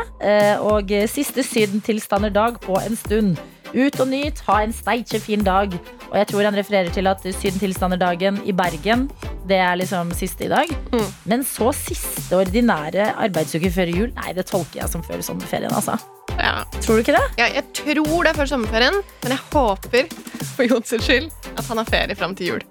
[0.63, 3.37] og siste siste sydentilstanderdag på en stund.
[3.75, 5.73] Ut og nyt, ha en steikjefin dag.
[6.11, 9.09] Og jeg tror han refererer til at sydentilstanderdagen i Bergen,
[9.49, 10.71] det er liksom siste i dag.
[10.93, 11.09] Mm.
[11.31, 15.99] Men så siste ordinære arbeidsuke før jul, nei, det tolker jeg som før sommerferien, altså.
[16.39, 16.63] Ja.
[16.81, 17.27] Tror du ikke det?
[17.39, 20.09] ja, jeg tror det er før sommerferien, men jeg håper
[20.55, 22.65] for Jons skyld at han har ferie fram til jul.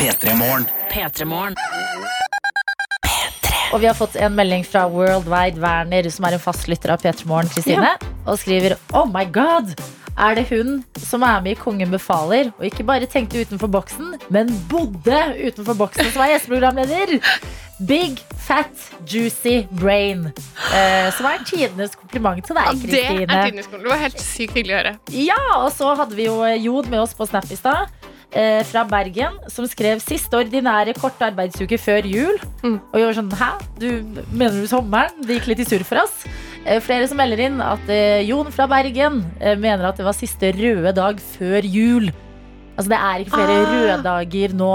[0.00, 0.66] P3 Morgen.
[0.90, 1.56] P3morgen.
[3.72, 7.02] Og vi har fått en melding fra Worldwide Werner, som er en fast lytter av
[7.02, 9.74] P3 Morgen, Kristine, og skriver Oh my god!
[10.14, 14.14] Er det hun som er med i Kongen befaler, og ikke bare tenkte utenfor boksen,
[14.30, 17.16] men bodde utenfor boksen, som er gjesteprogramleder?
[17.88, 18.70] Big, fat,
[19.10, 20.28] juicy brain.
[20.70, 23.40] Eh, som er tidenes kompliment til Ja, deg, det er Kristine.
[23.48, 23.82] tidenes skole.
[23.82, 24.94] Det var helt sykt hyggelig å høre.
[25.10, 27.90] Ja, og så hadde vi jo Jod med oss på Snap i stad.
[28.34, 32.38] Eh, fra Bergen, som skrev siste ordinære korte arbeidsuke før jul.
[32.64, 32.80] Mm.
[32.92, 33.50] Og jeg var sånn, hæ?
[33.78, 33.90] Du,
[34.30, 35.20] mener du sommeren?
[35.22, 36.24] Det gikk litt i surr for oss.
[36.64, 40.16] Eh, flere som melder inn at eh, Jon fra Bergen eh, mener at det var
[40.16, 42.06] siste røde dag før jul.
[42.74, 43.72] Altså det er ikke flere Ah.
[43.74, 44.70] røde dager nå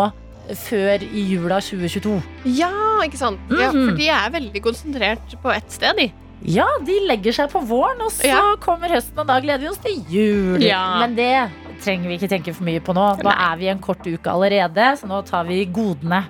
[0.56, 2.22] før i jula 2022.
[2.58, 2.70] Ja,
[3.06, 3.40] ikke sant?
[3.50, 3.90] Ja, Mhm.
[3.90, 6.12] for de er veldig konsentrert på ett sted, de.
[6.46, 8.56] Ja, de legger seg på våren, og så Ja.
[8.62, 10.62] kommer høsten, og da gleder vi oss til jul.
[10.64, 11.00] Ja.
[11.00, 11.50] Men det
[11.82, 13.06] trenger vi ikke tenke for mye på nå.
[13.26, 16.22] Nå er vi en kort uke allerede, så nå tar vi godene.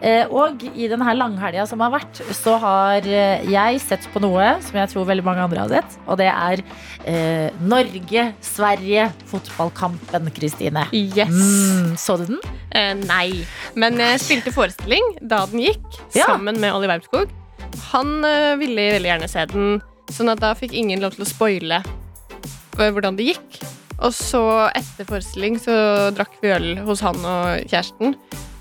[0.00, 4.54] Eh, og i denne langhelga som har vært, så har eh, jeg sett på noe
[4.64, 6.62] som jeg tror veldig mange andre har sett, og det er
[7.08, 10.86] eh, Norge-Sverige, fotballkampen, Kristine.
[10.92, 11.32] Yes.
[11.32, 12.40] Mm, så du den?
[12.70, 13.44] Eh, nei.
[13.78, 16.26] Men jeg spilte forestilling da den gikk, Ja.
[16.34, 17.32] sammen med Olli Wermskog.
[17.92, 19.80] Han eh, ville veldig gjerne se den,
[20.12, 23.58] sånn at da fikk ingen lov til å spoile eh, hvordan det gikk.
[23.98, 24.40] Og så
[24.78, 25.74] etter forestilling så
[26.14, 28.14] drakk vi øl hos han og kjæresten.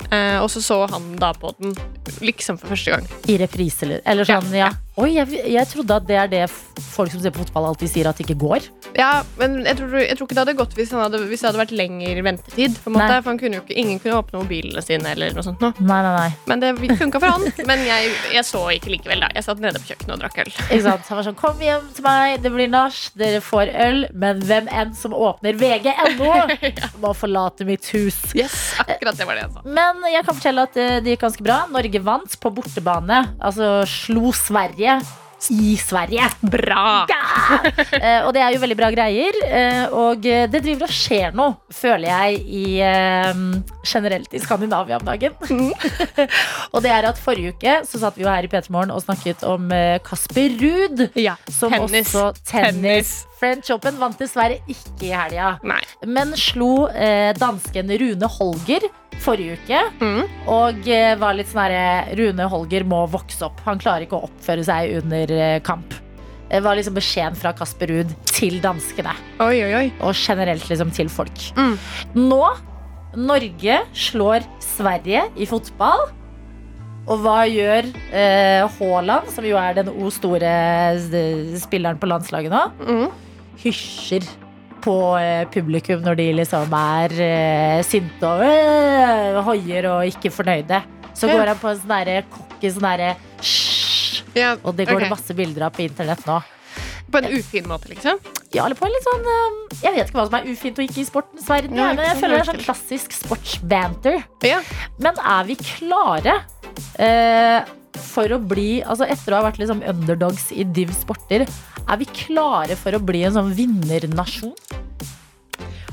[0.10, 1.76] Eh, og så så han da på den
[2.24, 3.08] liksom for første gang.
[3.30, 4.72] I reprise, eller- eller sånn, ja.
[4.72, 6.46] Ja, Oi, jeg, jeg trodde at det er det
[6.82, 8.64] folk som ser på fotball alltid sier at det ikke går.
[8.98, 11.48] Ja, men jeg tror, jeg tror ikke det hadde gått hvis, han hadde, hvis det
[11.52, 12.80] hadde vært lengre ventetid.
[12.82, 15.12] På en måte, for han kunne ikke, Ingen kunne åpne mobilene sine.
[15.14, 15.70] eller noe sånt nå.
[15.86, 16.32] Nei, nei, nei.
[16.50, 17.46] Men det funka for han.
[17.70, 19.22] Men jeg, jeg så ikke likevel.
[19.22, 20.50] da Jeg satt nede på kjøkkenet og drakk øl.
[20.66, 21.06] Ikke sant?
[21.12, 24.72] Han var sånn, kom hjem til meg, det blir nach, dere får øl, men hvem
[24.82, 26.34] enn som åpner vg.no,
[27.06, 28.18] må forlate mitt hus.
[28.34, 29.66] Yes, akkurat det var det jeg sa.
[29.78, 31.62] Men jeg kan fortelle at eh, det gikk ganske bra.
[31.70, 34.87] Norge vant på bortebane, altså slo Sverige
[35.54, 36.26] i Sverige.
[36.42, 37.06] Bra!
[37.10, 37.58] Ja!
[37.98, 39.38] Eh, og det er jo veldig bra greier.
[39.46, 43.44] eh, og det driver og skjer noe, føler jeg, i, eh,
[43.86, 45.38] generelt i Skandinavia om dagen.
[46.74, 49.04] og det er at forrige uke så satt vi jo her i P3 Morgen og
[49.06, 49.70] snakket om
[50.06, 51.08] Kasper Ruud.
[51.18, 52.14] Ja, Som tennis.
[52.16, 52.78] også tennis.
[52.82, 53.16] Tennis.
[53.38, 55.82] French Open vant dessverre ikke i helga, Nei.
[56.10, 58.88] men slo eh, dansken Rune Holger
[59.22, 59.84] forrige uke.
[60.02, 60.24] Mm.
[60.54, 63.62] Og eh, var litt sånn herre Rune Holger må vokse opp.
[63.68, 65.96] Han klarer ikke å oppføre seg under eh, kamp.
[66.48, 69.14] Det var liksom beskjeden fra Kasper Ruud til danskene.
[69.44, 69.88] Oi, oi, oi.
[70.00, 71.50] Og generelt liksom til folk.
[71.60, 71.76] Mm.
[72.22, 72.44] Nå
[73.18, 76.08] Norge slår Sverige i fotball.
[77.08, 80.50] Og hva gjør eh, Haaland, som jo er den o store
[80.92, 82.64] eh, spilleren på landslaget nå?
[82.84, 83.27] Mm.
[83.64, 84.28] Hysjer
[84.84, 90.82] på eh, publikum når de liksom er eh, sinte og øh, hoier og ikke fornøyde.
[91.18, 93.16] Så går han på en sånn derre cocky sånn derre.
[94.38, 95.08] Ja, Og det går okay.
[95.08, 96.38] det masse bilder av på internett nå.
[97.08, 98.20] På en ufin måte, liksom?
[98.54, 100.86] Ja, eller på en litt sånn øh, Jeg vet ikke hva som er ufint og
[100.86, 104.22] ikke i sportens verden, Ja, men jeg føler det er sånn klassisk sportsbanter.
[104.46, 104.62] Ja.
[105.04, 106.38] Men er vi klare
[107.02, 111.46] eh, for å bli Altså etter å ha vært liksom underdogs i div sporter,
[111.88, 114.56] er vi klare for å bli en sånn vinnernasjon?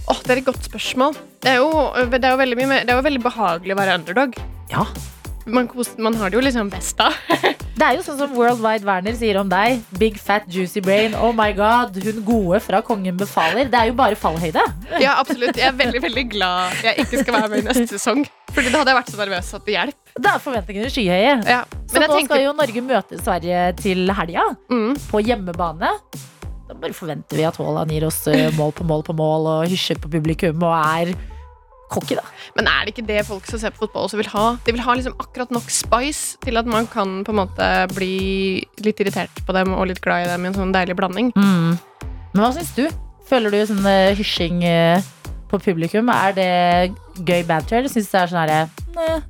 [0.05, 1.15] Åh, det er et godt spørsmål.
[1.41, 1.71] Det er jo,
[2.13, 4.37] det er jo, veldig, mye, det er jo veldig behagelig å være underdog.
[4.73, 4.85] Ja.
[5.47, 7.11] Man, man har det jo liksom best da.
[7.75, 9.81] Det er jo sånn som World Wide Werner sier om deg.
[9.99, 11.17] Big fat juicy brain.
[11.19, 13.67] Oh my god, hun gode fra Kongen befaler.
[13.71, 14.63] Det er jo bare fallhøyde.
[15.03, 15.59] Ja, absolutt.
[15.59, 18.23] Jeg er veldig veldig glad jeg ikke skal være med i neste sesong.
[18.55, 20.15] Fordi da hadde jeg vært så nervøs at det hjelper.
[20.23, 21.35] Da er forventningene skyhøye.
[21.51, 21.61] Ja.
[21.91, 25.91] Så Men jeg nå tenker skal jo Norge møte Sverige til helga, mm, på hjemmebane.
[26.69, 29.67] Da bare forventer vi at Haaland gir oss eh, mål på mål på mål og
[29.73, 31.17] hysjer på publikum og er
[31.95, 32.25] cocky, da.
[32.59, 34.45] Men er det ikke det folk som ser på fotball også vil ha?
[34.67, 38.15] De vil ha liksom akkurat nok spice til at man kan på en måte bli
[38.85, 41.33] litt irritert på dem og litt glad i dem i en sånn deilig blanding.
[41.37, 41.75] Mm.
[42.35, 42.87] Men hva syns du?
[43.29, 45.05] Føler du sånn eh, hysjing eh,
[45.51, 46.11] på publikum?
[46.13, 46.51] Er det
[47.25, 49.23] gøy banter, eller syns du det er sånn herre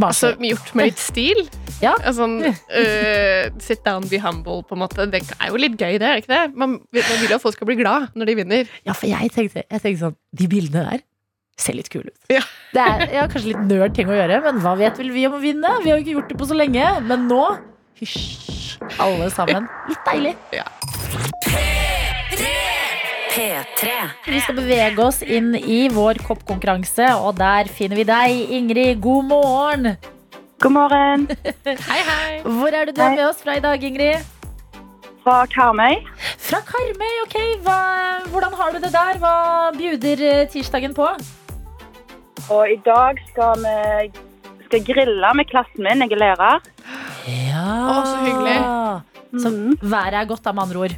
[0.00, 1.42] Altså gjort med litt stil.
[1.80, 1.94] Ja.
[2.04, 5.06] Altså, uh, sit down, be humble, på en måte.
[5.08, 6.40] Det er jo litt gøy, det, er ikke det?
[6.52, 8.74] Man, man vil jo at folk skal bli glad når de vinner.
[8.84, 11.00] Ja, for jeg tenkte, jeg tenkte sånn De bildene der
[11.64, 12.16] ser litt kul ut.
[12.32, 12.42] Ja.
[12.74, 15.34] Det er ja, kanskje litt nerd ting å gjøre, men hva vet vel vi om
[15.34, 15.72] å vinne?
[15.82, 17.42] Vi har jo ikke gjort det på så lenge, men nå
[17.98, 19.66] hysj, alle sammen.
[19.90, 20.36] Litt deilig.
[23.30, 23.98] P3.
[24.26, 29.02] Vi skal bevege oss inn i vår koppkonkurranse, og der finner vi deg, Ingrid.
[29.02, 29.94] God morgen!
[30.60, 31.22] God morgen
[31.64, 32.42] Hei, hei.
[32.44, 34.20] Hvor er det du er med oss fra i dag, Ingrid?
[35.24, 36.00] fra Karmøy.
[36.40, 37.36] Fra Karmøy, ok.
[37.64, 37.78] Hva,
[38.32, 39.20] hvordan har du det der?
[39.20, 39.34] Hva
[39.76, 41.08] bjuder eh, tirsdagen på?
[42.50, 44.10] Og i dag skal vi
[44.70, 46.00] skal grille med klassen min.
[46.06, 46.60] Jeg er lærer.
[47.26, 47.66] Ja.
[47.90, 48.58] Å, så hyggelig.
[49.42, 49.76] Så Mhm.
[49.82, 50.94] været er godt, da, med andre ord.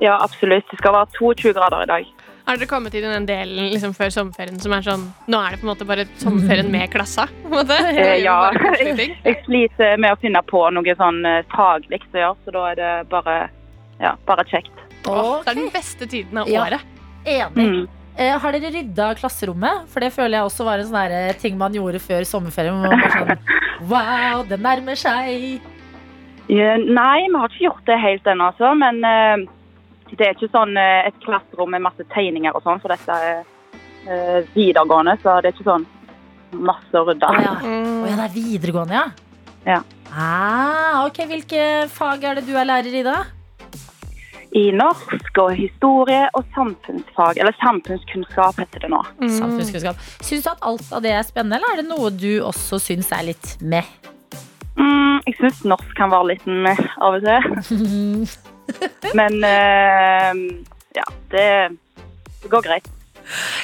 [0.00, 0.64] Ja, absolutt.
[0.70, 2.06] Det skal være 22 grader i dag.
[2.46, 5.60] Har dere kommet til den delen liksom, før sommerferien som er sånn Nå er det
[5.60, 7.28] på en måte bare sommerferien med klassa?
[7.44, 7.76] På en måte.
[7.96, 8.50] Eh, ja.
[9.24, 12.74] Jeg sliter med å finne på noe sånn eh, faglig å gjøre, så da er
[12.80, 13.36] det bare,
[14.00, 14.72] ja, bare kjekt.
[15.06, 16.80] Åh, Det er den beste tiden av året.
[17.24, 17.46] Ja.
[17.46, 17.56] Enig.
[17.56, 17.88] Mm.
[18.16, 19.86] Eh, har dere rydda klasserommet?
[19.92, 22.76] For det føler jeg også var en sånn eh, ting man gjorde før sommerferien.
[22.82, 23.46] Man var sånn,
[23.92, 25.62] wow, det nærmer seg.
[26.52, 28.74] Ja, nei, vi har ikke gjort det helt ennå, altså.
[28.76, 29.46] Men eh,
[30.12, 33.42] det er ikke sånn eh, et klasserom med masse tegninger og sånn, for dette er
[34.04, 35.88] eh, videregående, så det er ikke sånn
[36.52, 37.32] masse å rydde.
[37.32, 37.54] Å ja.
[37.64, 39.06] Oh, ja, det er videregående, ja?
[39.64, 39.80] Ja.
[40.12, 43.22] Ah, ok, Hvilke fag er det du er lærer i, da?
[44.52, 49.00] I norsk og historie og samfunnsfag, eller samfunnskunnskap heter det nå.
[49.22, 49.30] Mm.
[49.38, 50.02] Samfunnskunnskap.
[50.20, 53.08] Syns du at alt av det er spennende, eller er det noe du også syns
[53.16, 53.88] er litt meh?
[54.76, 58.28] Mm, jeg syns norsk kan være litt med av og til.
[59.18, 60.44] Men uh,
[61.00, 61.48] ja, det,
[62.44, 62.92] det går greit.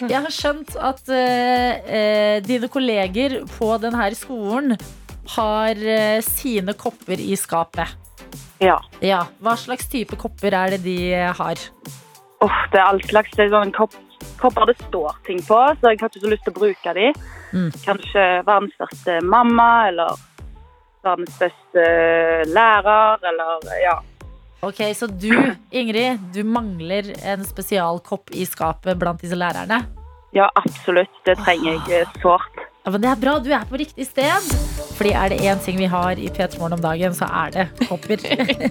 [0.08, 4.78] Jeg har skjønt at uh, uh, dine kolleger på denne skolen
[5.36, 5.76] har
[6.24, 8.07] sine kopper i skapet.
[8.62, 8.76] Ja.
[9.04, 11.62] Ja, Hva slags type kopper er det de eh, har?
[12.44, 13.94] Oh, det er all slags det er sånn kopp,
[14.38, 17.08] kopper det står ting på, så jeg har ikke så lyst til å bruke de.
[17.54, 17.70] Mm.
[17.82, 20.14] Kanskje verdens beste mamma, eller
[21.06, 21.88] verdens beste
[22.52, 23.98] lærer, eller ja.
[24.60, 25.30] Ok, Så du,
[25.70, 29.84] Ingrid, du mangler en spesialkopp i skapet blant disse lærerne?
[30.34, 31.14] Ja, absolutt.
[31.24, 32.67] Det trenger jeg eh, sårt.
[32.84, 34.48] Ja, men Det er bra, du er på riktig sted.
[34.98, 37.66] Fordi er det én ting vi har i P3 Morgen om dagen, så er det
[37.86, 38.22] kopper.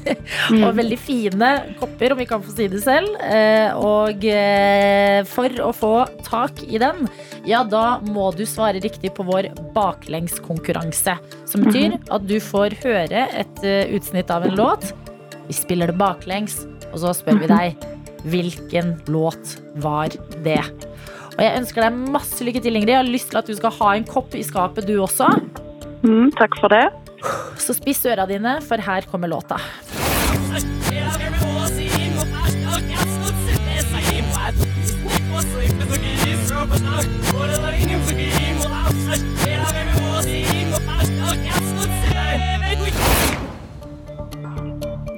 [0.65, 3.13] og veldig fine kopper, om vi kan få si det selv.
[3.23, 5.93] Eh, Og eh, for å få
[6.25, 7.05] tak i den,
[7.47, 11.15] ja, da må du svare riktig på vår baklengskonkurranse.
[11.47, 14.89] Som betyr at du får høre et eh, utsnitt av en låt.
[15.47, 16.59] Vi spiller det baklengs,
[16.91, 17.87] og så spør vi deg
[18.27, 20.11] hvilken låt var
[20.43, 20.59] det.
[21.37, 22.95] Og jeg ønsker deg masse lykke til, Ingrid.
[22.95, 25.29] Jeg har lyst til at du skal ha en kopp i skapet, du også.
[26.01, 26.87] Mm, takk for det.
[27.61, 29.61] Så spiss øra dine, for her kommer låta.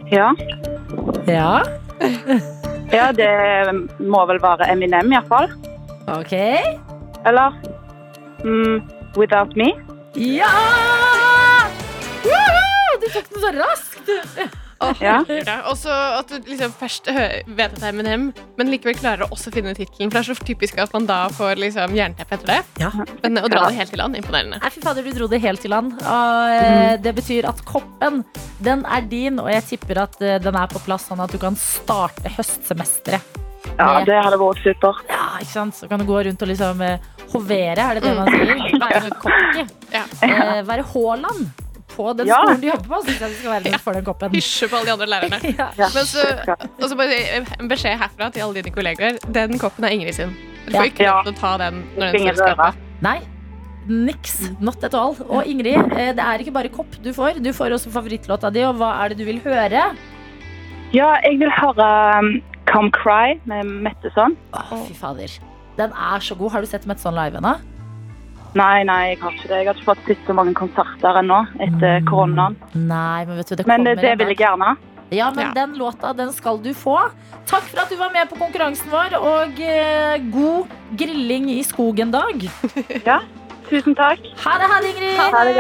[0.10, 0.34] Ja.
[1.30, 1.62] Ja,
[2.92, 3.30] ja, det
[4.02, 5.52] må vel være Eminem, iallfall.
[6.18, 6.34] Ok.
[7.30, 7.60] Eller
[8.44, 8.82] mm,
[9.18, 9.74] Without Me.
[10.16, 10.54] Ja!
[12.26, 12.98] Woohoo!
[13.02, 14.58] Du tok den så raskt!
[15.04, 15.18] Ja.
[15.68, 19.34] Og så at du liksom først vet at det er Eminem, men likevel klarer å
[19.36, 20.08] også finne tittelen.
[20.08, 22.86] For det er så typisk at man da får liksom jernteppe etter det.
[22.86, 22.92] Ja.
[23.24, 24.62] Men å dra det helt til land, imponerende.
[24.64, 25.98] Nei, fy fader, du dro det helt til land.
[26.00, 28.24] Og, eh, det betyr at koppen,
[28.64, 31.40] den er din, og jeg tipper at eh, den er på plass sånn at du
[31.42, 33.36] kan starte høstsemesteret.
[33.80, 35.02] Ja, det hadde vært supert.
[35.10, 35.78] Ja, ikke sant?
[35.80, 38.62] Så kan du gå rundt og liksom eh, hovere, er det det man sier?
[38.84, 39.66] Være cocky.
[39.96, 40.04] Ja.
[40.28, 41.48] Eh, være Haaland
[41.96, 42.38] på den Ja.
[42.44, 44.36] skolen du jobber på, Synes jeg du skal være når for den koppen.
[44.38, 45.40] Hysje på alle de andre lærerne.
[45.58, 45.68] Ja.
[45.80, 45.88] Ja.
[45.96, 46.28] Men så,
[46.84, 47.18] og så bare
[47.58, 49.18] en beskjed herfra til alle dine kollegaer.
[49.40, 50.36] Den koppen er Ingrid sin.
[50.68, 52.86] Du får ikke lov til å ta den når den Ingen står i skapet.
[53.02, 53.18] Nei.
[53.90, 54.36] Niks.
[54.62, 55.16] Not at all.
[55.26, 57.40] Og Ingrid, eh, det er ikke bare kopp du får.
[57.42, 59.88] Du får også favorittlåta di, og hva er det du vil høre?
[60.94, 61.88] Ja, jeg vil høre
[62.22, 62.30] um,
[62.72, 64.36] Come Cry med Metteson.
[64.54, 65.30] Å, fy fader.
[65.80, 66.52] Den er så god.
[66.52, 67.56] Har du sett Metteson live ennå?
[68.58, 69.58] Nei, nei, jeg har ikke det.
[69.62, 72.56] Jeg har ikke fått sett så mange konserter ennå etter koronaen.
[72.74, 74.76] Nei, men vet du, det kommer Men det det vil jeg gjerne.
[75.12, 75.54] Ja, men Ja.
[75.54, 76.98] den låta, den skal du få.
[77.50, 82.46] Takk for at du var med på konkurransen vår, og eh, god grilling i skogen-dag.
[83.06, 83.20] Ja,
[83.70, 84.20] tusen takk.
[84.46, 85.18] Ha det, ha det, Ingrid.
[85.18, 85.56] Ha det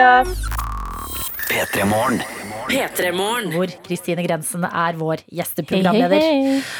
[2.50, 2.70] godt.
[2.74, 3.52] P3 Morgen.
[3.56, 6.26] Hvor Kristine Grensen er vår gjesteprogramleder.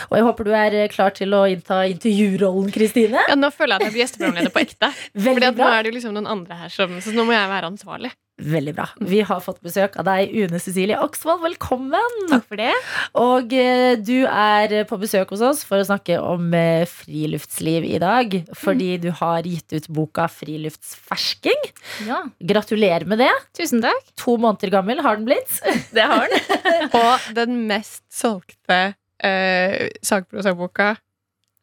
[0.10, 3.26] Og jeg håper du er eh, klar til å innta intervjurollen, Kristine.
[3.30, 4.92] Ja, nå føler jeg at jeg blir gjesteprogramleder på ekte.
[5.30, 7.54] Fordi at nå er det jo liksom noen andre her som Så nå må jeg
[7.54, 8.14] være ansvarlig.
[8.40, 8.86] Veldig bra.
[9.04, 11.42] Vi har fått besøk av deg, Une Cecilie Oksvold.
[11.44, 12.14] Velkommen!
[12.32, 12.72] Takk for det.
[13.20, 18.00] Og eh, du er på besøk hos oss for å snakke om eh, friluftsliv i
[18.00, 18.38] dag.
[18.56, 21.68] Fordi du har gitt ut boka 'Friluftsfersking'.
[22.08, 23.32] Ja, Gratulerer med det.
[23.60, 24.08] tusen takk.
[24.24, 25.60] To måneder gammel har den blitt.
[25.96, 26.90] Det har den.
[27.04, 28.80] Og den mest solgte
[29.20, 30.94] eh, sagprosaboka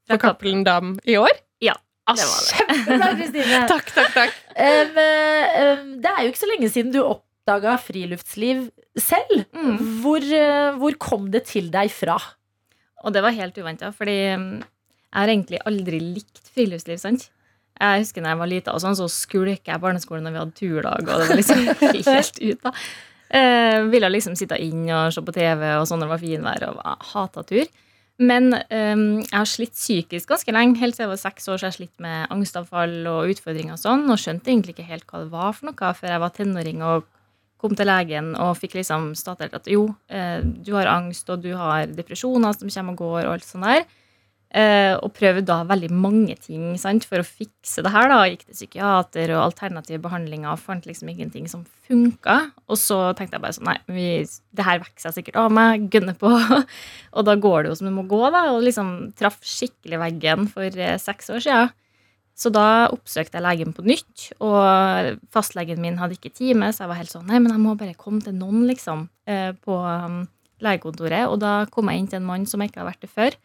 [0.07, 1.33] for Cappelen Dam i år.
[1.65, 1.73] Ja,
[2.07, 2.57] Ah, det var det.
[2.57, 3.61] Kjempebra, Kristine.
[3.73, 4.35] Takk, takk, takk.
[4.55, 9.43] Um, um, det er jo ikke så lenge siden du oppdaga friluftsliv selv.
[9.51, 9.81] Mm.
[10.05, 12.19] Hvor, uh, hvor kom det til deg fra?
[13.03, 17.01] Og det var helt uventa, fordi jeg har egentlig aldri likt friluftsliv.
[17.03, 17.29] sant?
[17.77, 20.57] Jeg husker når jeg var lita, og sånn, så skulka jeg barneskolen når vi hadde
[20.61, 21.11] turdag.
[21.11, 21.67] og det var liksom
[22.09, 22.73] helt ut da.
[23.27, 26.67] Eh, ville liksom sitte inn og se på TV og sånn når det var finvær,
[26.71, 27.67] og hata tur.
[28.17, 30.79] Men um, jeg har slitt psykisk ganske lenge.
[30.81, 33.83] Helt siden jeg var seks år så har jeg slitt med angstavfall og utfordringer og
[33.83, 36.87] sånn, og skjønte egentlig ikke helt hva det var for noe før jeg var tenåring
[36.87, 37.11] og
[37.61, 41.55] kom til legen og fikk liksom statert at jo, eh, du har angst, og du
[41.57, 43.87] har depresjoner som kommer og går, og alt sånt der.
[44.55, 48.09] Eh, og prøvde da veldig mange ting sant, for å fikse det her.
[48.09, 52.39] da, Gikk til psykiater og alternative behandlinger og fant liksom ingenting som funka.
[52.71, 54.07] Og så tenkte jeg bare sånn, nei, vi,
[54.57, 56.31] det her vokser jeg sikkert av meg, gønner på.
[57.17, 58.47] og da går det jo som det må gå, da.
[58.55, 61.75] Og liksom traff skikkelig veggen for eh, seks år siden.
[62.37, 66.91] Så da oppsøkte jeg legen på nytt, og fastlegen min hadde ikke time, så jeg
[66.91, 70.27] var helt sånn Nei, men jeg må bare komme til noen, liksom, eh, på um,
[70.61, 71.31] legekontoret.
[71.33, 73.39] Og da kom jeg inn til en mann som jeg ikke har vært det før,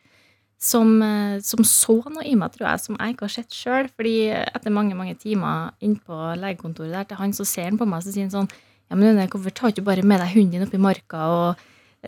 [0.61, 3.89] som, eh, som så noe i meg, tror jeg, som jeg ikke har sett sjøl.
[3.97, 7.87] Fordi etter mange mange timer inn på legekontoret der til han, så ser han på
[7.89, 8.51] meg og så sier han sånn
[8.91, 11.27] Ja, men Une, hvorfor tar du ikke bare med deg hunden din opp i marka
[11.31, 11.61] og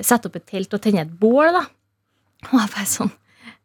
[0.04, 1.64] setter opp et telt og tenner et bål, da?
[2.52, 3.14] Og jeg bare sånn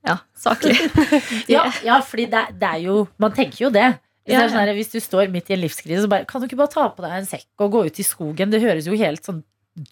[0.07, 0.77] Ja, saklig.
[1.55, 3.91] Ja, ja fordi det, det er jo Man tenker jo det.
[4.29, 6.73] Ja, sånn hvis du står midt i en livskrise, så bare Kan du ikke bare
[6.73, 8.55] ta på deg en sekk og gå ut i skogen?
[8.55, 9.43] Det høres jo helt sånn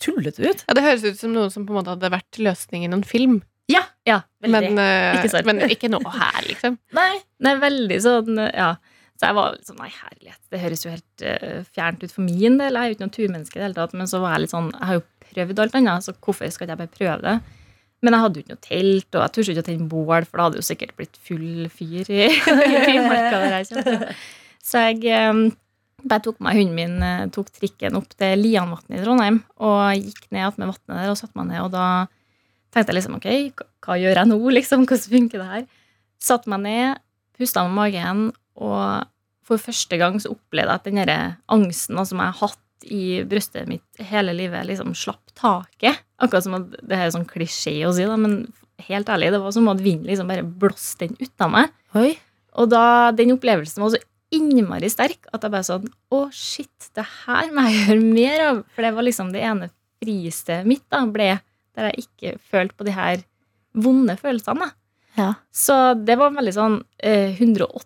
[0.02, 0.64] tullete ut.
[0.66, 3.06] Ja, Det høres ut som noe som på en måte hadde vært løsningen i en
[3.06, 3.36] film.
[3.72, 4.74] Ja, Ja, veldig.
[4.76, 6.76] Men, eh, Ikke men ikke noe her, liksom.
[6.98, 7.16] Nei.
[7.42, 8.76] Er veldig sånn, ja.
[9.16, 12.58] Så jeg var sånn, nei herlighet, det høres jo helt uh, fjernt ut for min
[12.60, 12.76] del.
[12.76, 14.52] Jeg er jo ikke noe turmenneske i det hele tatt, men så var jeg litt
[14.52, 17.36] sånn, jeg har jo prøvd alt annet, så hvorfor skal jeg bare prøve det?
[18.04, 20.36] Men jeg hadde jo ikke noe telt, og jeg turte ikke å tenne bål, for
[20.36, 22.26] da hadde jo sikkert blitt full fyr i,
[22.92, 24.26] i marka der jeg kommer.
[24.66, 25.42] Så jeg um,
[26.04, 30.28] bare tok meg hunden min, eh, tok trikken opp til Lianvatnet i Trondheim, og gikk
[30.28, 31.86] ned med vannet der og satte meg ned, og da
[32.76, 35.66] tenkte jeg liksom, ok, hva- gjør jeg nå, liksom, hvordan funker det her?
[36.26, 37.02] Satt meg ned,
[37.36, 38.22] pusta med magen,
[38.56, 39.06] og
[39.46, 42.62] for første gang så opplevde jeg at den der angsten som jeg har hatt
[42.92, 46.00] i brystet mitt hele livet, liksom slapp taket.
[46.22, 48.44] Akkurat som at det er sånn klisjé å si, da, men
[48.88, 51.72] helt ærlig, det var som at vinden liksom bare blåste den ut av meg.
[51.96, 52.10] Oi.
[52.60, 54.00] Og da den opplevelsen var så
[54.36, 58.60] innmari sterk at jeg bare sånn Å, shit, det her må jeg gjøre mer av.
[58.74, 59.68] For det var liksom det ene
[60.02, 61.28] fristedet mitt da, ble
[61.76, 63.24] der jeg ikke følte på de her
[63.76, 64.70] vonde følelsene.
[65.16, 65.34] Ja.
[65.54, 67.84] Så det var en veldig sånn eh, 180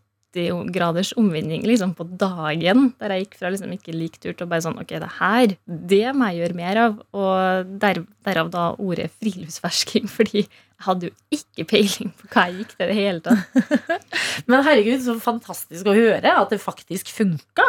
[0.70, 4.50] graders omvending liksom på dagen, der jeg gikk fra liksom ikke lik tur til å
[4.50, 6.98] bare sånn Ok, det her, det må jeg gjøre mer av.
[7.10, 12.62] Og der, derav da ordet friluftsfersking, fordi jeg hadde jo ikke peiling på hva jeg
[12.62, 14.02] gikk til i det hele tatt.
[14.50, 17.66] Men herregud, så fantastisk å høre at det faktisk funka.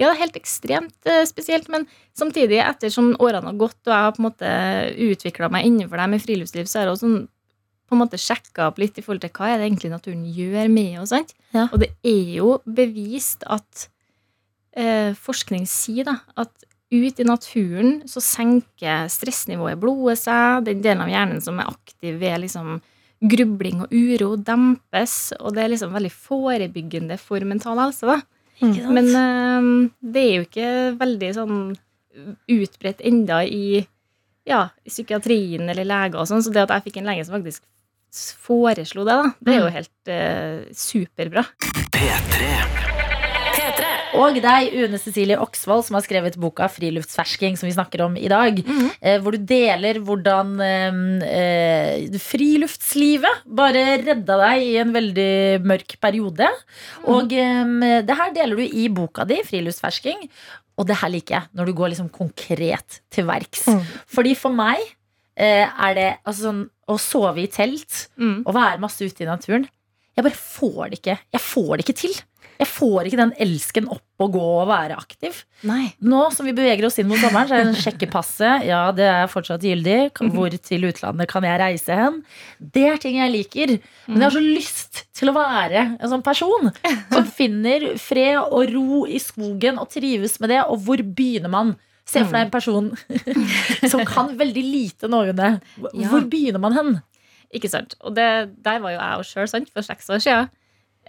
[0.00, 1.84] Ja, det er helt ekstremt eh, spesielt, men
[2.16, 4.54] samtidig, ettersom årene har gått, og jeg har på en måte
[5.10, 7.20] utvikla meg innenfor det med friluftsliv, så har jeg også sånn,
[7.90, 10.68] på en måte sjekka opp litt i forhold til hva er det egentlig naturen gjør
[10.70, 11.12] med oss.
[11.52, 11.66] Ja.
[11.66, 13.88] Og det er jo bevist at
[14.78, 16.54] eh, forskning sier da, at
[16.90, 21.70] ut i naturen så senker stressnivået i blodet seg, den delen av hjernen som er
[21.70, 22.78] aktiv ved liksom
[23.20, 28.06] grubling og uro, dempes, og det er liksom veldig forebyggende for mental helse.
[28.08, 28.22] da.
[28.60, 28.92] Sant?
[28.96, 29.70] Men eh,
[30.14, 31.56] det er jo ikke veldig sånn
[32.50, 33.80] utbredt enda i,
[34.48, 37.38] ja, i psykiatrien eller leger og sånn, så det at jeg fikk en lege som
[37.38, 37.66] faktisk
[38.42, 41.46] foreslo det, da, det er jo helt eh, superbra.
[41.94, 42.89] P3.
[44.20, 44.26] P3.
[44.26, 48.28] Og deg, Une Cecilie Oksvold, som har skrevet boka 'Friluftsfersking', som vi snakker om i
[48.28, 48.58] dag.
[49.02, 55.30] eh, hvor du deler hvordan eh, eh, friluftslivet bare redda deg i en veldig
[55.66, 56.48] mørk periode.
[57.10, 60.28] Og eh, det her deler du i boka di, 'Friluftsfersking'.
[60.78, 63.66] Og det her liker jeg, når du går liksom konkret til verks.
[64.08, 64.78] Fordi for meg
[65.36, 68.42] eh, er det altså sånn å sove i telt Mm.
[68.46, 69.68] og være masse ute i naturen
[70.16, 72.14] Jeg bare får det ikke Jeg får det ikke til.
[72.60, 75.38] Jeg får ikke den elsken opp å gå og være aktiv.
[75.64, 75.94] Nei.
[76.04, 78.66] Nå som vi beveger oss inn mot sommeren, så er det sjekke passet.
[78.68, 80.12] Ja, det er fortsatt gyldig.
[80.34, 82.20] Hvor til utlandet kan jeg reise hen?
[82.60, 83.74] Det er ting jeg liker.
[84.10, 88.74] Men jeg har så lyst til å være en sånn person som finner fred og
[88.74, 90.60] ro i skogen og trives med det.
[90.68, 91.78] Og hvor begynner man?
[92.10, 92.88] Se for deg en person
[93.92, 95.08] som kan veldig lite.
[95.08, 96.08] Ja.
[96.10, 96.96] Hvor begynner man hen?
[97.54, 97.96] Ikke sant?
[98.04, 98.26] Og det,
[98.62, 100.40] der var jo jeg og sjøl for seks år sia.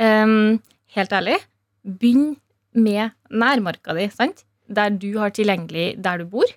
[0.02, 0.62] Ehm,
[0.96, 1.38] helt ærlig,
[1.84, 2.36] begynn
[2.78, 4.44] med nærmarka di, sant?
[4.72, 6.48] Der du har tilgjengelig der du bor.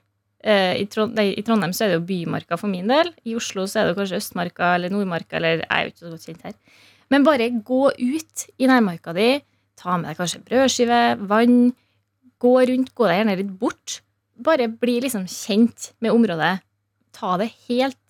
[0.44, 3.10] Eh, i, Trond nei, I Trondheim så er det jo Bymarka for min del.
[3.24, 5.38] I Oslo så er det kanskje Østmarka eller Nordmarka.
[5.38, 6.82] Eller jeg er jo ikke så godt kjent her.
[7.12, 9.28] Men bare gå ut i nærmarka di.
[9.80, 11.58] Ta med deg kanskje brødskive, vann.
[12.44, 13.98] Gå rundt, gå deg gjerne litt bort.
[14.44, 16.58] Bare bli liksom kjent med området.
[17.16, 18.00] Ta det helt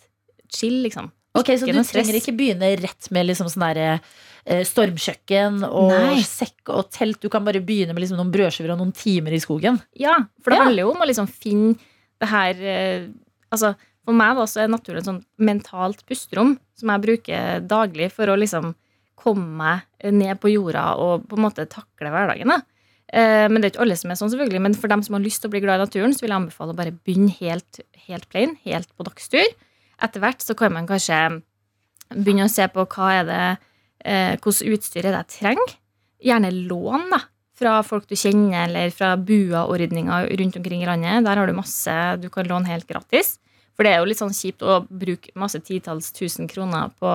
[0.50, 1.12] chill, liksom.
[1.34, 4.12] Ok, Så du trenger ikke begynne rett med liksom sånn derre eh,
[4.46, 6.20] stormkjøkken og Nei.
[6.26, 7.20] sekk og telt.
[7.22, 9.80] Du kan bare begynne med liksom noen brødskiver og noen timer i skogen.
[9.96, 10.64] Ja, for det Ja.
[10.64, 11.76] handler jo om å liksom finne
[12.20, 13.06] det her eh,
[13.52, 18.10] Altså, for meg da så er naturen et sånt mentalt pusterom som jeg bruker daglig
[18.10, 18.74] for å liksom
[19.14, 22.48] komme meg ned på jorda og på en måte takle hverdagen.
[22.50, 22.60] da.
[23.12, 24.60] Eh, men det er ikke alle som er sånn, selvfølgelig.
[24.60, 26.40] Men for dem som har lyst til å bli glad i naturen, så vil jeg
[26.40, 29.46] anbefale å bare begynne helt, helt plain, helt på dagstur.
[30.02, 31.42] Etter hvert så kan man kanskje
[32.10, 33.58] begynne å se på hva er det
[34.04, 35.76] eh, hvordan utstyr er det jeg trenger.
[36.24, 37.20] Gjerne lån, da
[37.54, 41.22] fra folk du kjenner, eller fra BUA-ordninger rundt omkring i landet.
[41.24, 43.36] Der har du masse du kan låne helt gratis.
[43.76, 47.10] For det er jo litt sånn kjipt å bruke masse titalls tusen kroner på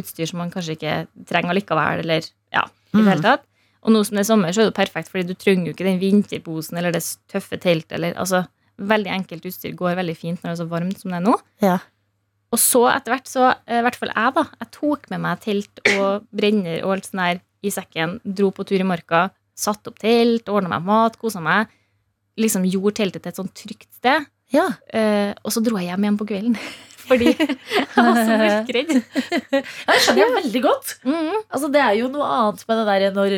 [0.00, 0.94] utstyr som man kanskje ikke
[1.28, 3.08] trenger allikevel, eller ja, i det Mm.
[3.08, 3.44] hele tatt.
[3.82, 5.84] Og nå som det er sommer, så er det perfekt, fordi du trenger jo ikke
[5.88, 8.46] den vinterposen eller det tøffe teltet, eller altså
[8.82, 11.34] Veldig enkelt utstyr går veldig fint når det er så varmt som det er nå.
[11.60, 11.74] Ja.
[12.52, 15.40] Og så etter hvert, så eh, i hvert fall jeg, da, jeg tok med meg
[15.44, 19.92] telt og brenner og alt sånt der i sekken, dro på tur i marka, satte
[19.92, 21.70] opp telt, ordna meg mat, kosa meg.
[22.40, 24.24] Liksom gjorde teltet til et sånn trygt sted.
[24.52, 24.66] Ja.
[24.92, 26.56] Uh, og så dro jeg hjem igjen på kvelden.
[27.02, 28.90] Fordi jeg var så mørkredd.
[29.52, 30.92] jeg det skjønner jeg veldig godt.
[31.06, 31.38] Mm.
[31.50, 33.34] Altså, det er jo noe annet med det der når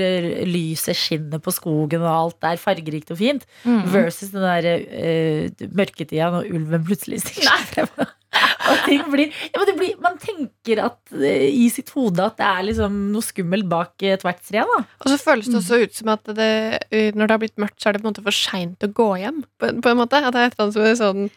[0.50, 3.80] lyset skinner på skogen og alt er fargerikt og fint, Mm.
[3.94, 8.13] versus den der uh, mørketida når ulven plutselig stikker frem.
[8.70, 12.36] Og ting blir, ja, men det blir Man tenker at, eh, i sitt hode at
[12.40, 14.62] det er liksom noe skummelt bak ethvert tre.
[14.64, 16.50] da Og så føles det også ut som at det,
[17.14, 19.10] når det har blitt mørkt, så er det på en måte for seint å gå
[19.20, 19.42] hjem.
[19.60, 20.22] På, på en måte.
[20.24, 21.28] At det er et eller annet som er sånn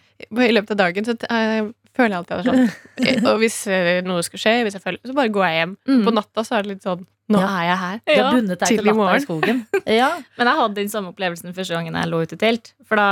[0.48, 1.68] I løpet av dagen så eh,
[1.98, 2.72] føler jeg alltid at det er sånn.
[3.08, 5.78] Eh, Og hvis eh, noe skulle skje, hvis jeg føler, så bare går jeg hjem.
[5.90, 6.04] Mm.
[6.08, 7.48] På natta så er det litt sånn Nå Ja.
[7.60, 7.96] er jeg her.
[8.16, 9.24] Ja, bundet deg til natta i morgen.
[9.26, 9.58] skogen.
[10.00, 10.14] Ja.
[10.40, 12.70] Men jeg hadde den samme opplevelsen første gangen jeg lå ute i telt.
[12.88, 13.08] For da,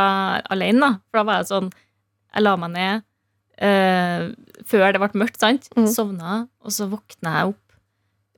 [0.56, 0.92] alene, da.
[1.12, 1.68] For da var jeg sånn
[2.36, 3.04] Jeg la meg ned
[3.58, 4.32] eh,
[4.68, 5.70] før det ble mørkt, sant?
[5.76, 5.88] Mm.
[5.92, 7.62] Sovna, og så våkna jeg opp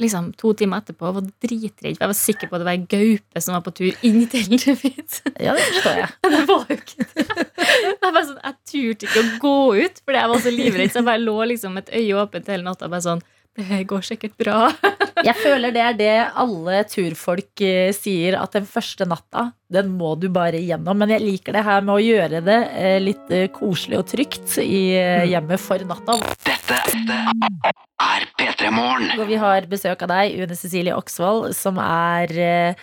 [0.01, 1.97] liksom to timer etterpå og var dritredd.
[1.97, 4.27] Jeg var sikker på at det var ei gaupe som var på tur inn i
[4.29, 5.19] teltet mitt.
[5.45, 6.11] ja, det forstår jeg.
[6.37, 7.47] Det var jo ikke det.
[7.57, 10.91] Jeg, sånn, jeg turte ikke å gå ut, fordi jeg var så livredd.
[10.93, 12.89] Så jeg bare lå liksom et øye åpent hele natta.
[12.91, 13.23] Bare sånn
[13.57, 14.67] Det går sikkert bra.
[15.27, 20.11] Jeg føler det er det alle turfolk eh, sier, at den første natta, den må
[20.21, 20.99] du bare igjennom.
[21.01, 24.59] Men jeg liker det her med å gjøre det eh, litt eh, koselig og trygt
[24.61, 26.19] i eh, hjemmet for natta.
[26.45, 29.25] Dette er P3 Morgen.
[29.27, 32.77] Vi har besøk av deg, Une Cecilie Oksvold, som er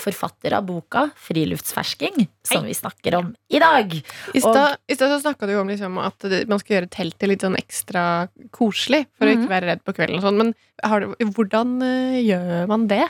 [0.00, 3.92] forfatter av boka 'Friluftsfersking', som vi snakker om i dag.
[4.34, 7.58] I stad så snakka du jo om liksom at man skal gjøre teltet litt sånn
[7.58, 9.42] ekstra koselig for å Mhm.
[9.42, 10.16] ikke være redd på kvelden.
[10.16, 13.08] og sånn Men har du, hvordan eh, gjør man det?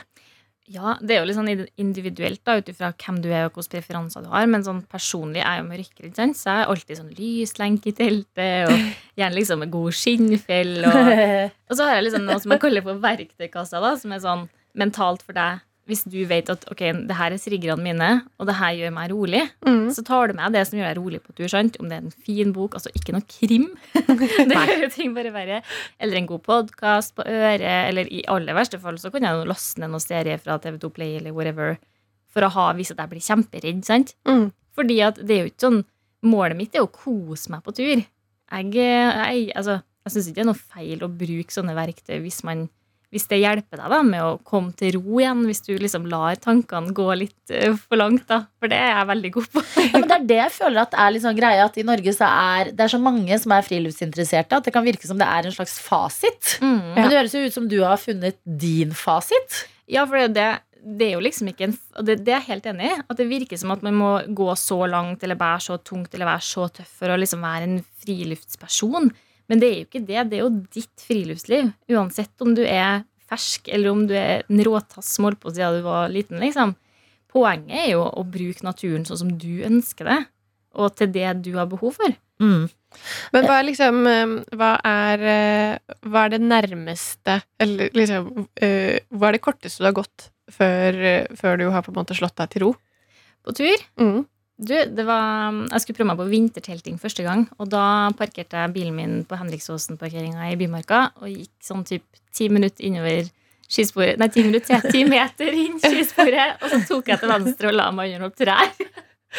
[0.67, 3.69] Ja, det er jo litt sånn individuelt da, ut ifra hvem du er og hvilke
[3.69, 4.47] preferanser du har.
[4.47, 6.35] Men sånn personlig er jeg jo sant?
[6.35, 8.67] så jeg er alltid sånn lyslenke i teltet.
[8.67, 8.73] Og
[9.19, 10.83] gjerne liksom med god skinnfell.
[10.89, 14.19] Og, og så har jeg liksom noe som jeg kaller for verktøykassa, da, som er
[14.25, 15.61] sånn mentalt for deg.
[15.85, 18.07] Hvis du vet at ok, det her er triggerne mine,
[18.41, 19.91] og det her gjør meg rolig, Mm.
[19.93, 21.47] så tar du med det som gjør deg rolig på tur.
[21.47, 21.77] sant?
[21.79, 23.67] Om det er en fin bok, altså ikke noe krim.
[23.93, 25.59] det gjør jo ting bare verre.
[26.01, 29.79] Eller en god podkast på øret, eller i aller verste fall så kan jeg laste
[29.79, 31.77] ned noen serier fra TV2 Play eller whatever
[32.33, 33.85] for å ha hvis at jeg blir kjemperedd.
[33.85, 34.15] sant?
[34.25, 34.49] Mm.
[34.75, 35.83] Fordi at det er jo ikke sånn
[36.25, 37.99] Målet mitt er å kose meg på tur.
[38.01, 39.75] Jeg, jeg, altså,
[40.07, 42.63] jeg syns ikke det er noe feil å bruke sånne verktøy hvis man
[43.15, 46.35] hvis det hjelper deg da med å komme til ro igjen, hvis du liksom lar
[46.43, 48.41] tankene gå litt eh, for langt, da.
[48.59, 49.63] For det er jeg veldig god på.
[49.85, 52.27] Ja, men det er det jeg føler at er liksom greia, At i Norge så
[52.27, 55.47] er det er så mange som er friluftsinteresserte At det kan virke som det er
[55.47, 56.95] en slags fasit Mm.
[56.95, 59.61] Men det høres jo ut som du har funnet din fasit
[59.91, 60.47] Ja, for det, det,
[60.99, 62.97] det er jo liksom ikke en det, det er jeg helt enig i.
[63.07, 66.27] At det virker som at man må gå så langt eller bære så tungt eller
[66.27, 69.11] være så tøff for å liksom være en friluftsperson.
[69.49, 70.23] Men det er jo ikke det.
[70.31, 71.73] Det er jo ditt friluftsliv.
[71.93, 75.79] Uansett om du er fersk, eller om du er en råtass som holdt på siden
[75.79, 76.39] du var liten.
[76.41, 76.75] liksom.
[77.35, 80.19] Poenget er jo å bruke naturen sånn som du ønsker det,
[80.75, 82.15] og til det du har behov for.
[82.41, 82.67] Mm.
[83.35, 88.99] Men hva er liksom eh, Hva er, eh, hva er det nærmeste Eller liksom eh,
[89.11, 90.97] Hva er det korteste du har gått før,
[91.35, 92.71] før du har på en måte slått deg til ro?
[93.43, 94.25] På tur Mm.
[94.55, 98.71] Du, det var, jeg skulle prøve meg på vintertelting første gang, og da parkerte jeg
[98.71, 103.27] bilen min på Henriksåsen-parkeringa i Bymarka og gikk sånn typ ti minutter innover
[103.67, 107.75] skisporet Nei, ti minutter, ti meter inn skisporet, og så tok jeg til venstre og
[107.75, 108.71] la meg under noen trær.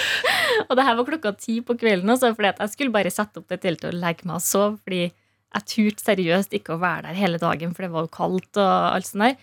[0.66, 3.48] og det her var klokka ti på kvelden, også, fordi jeg skulle bare sette opp
[3.54, 7.20] det teltet og legge meg og sove, fordi jeg turte seriøst ikke å være der
[7.22, 9.38] hele dagen, for det var jo kaldt og alt sånt der.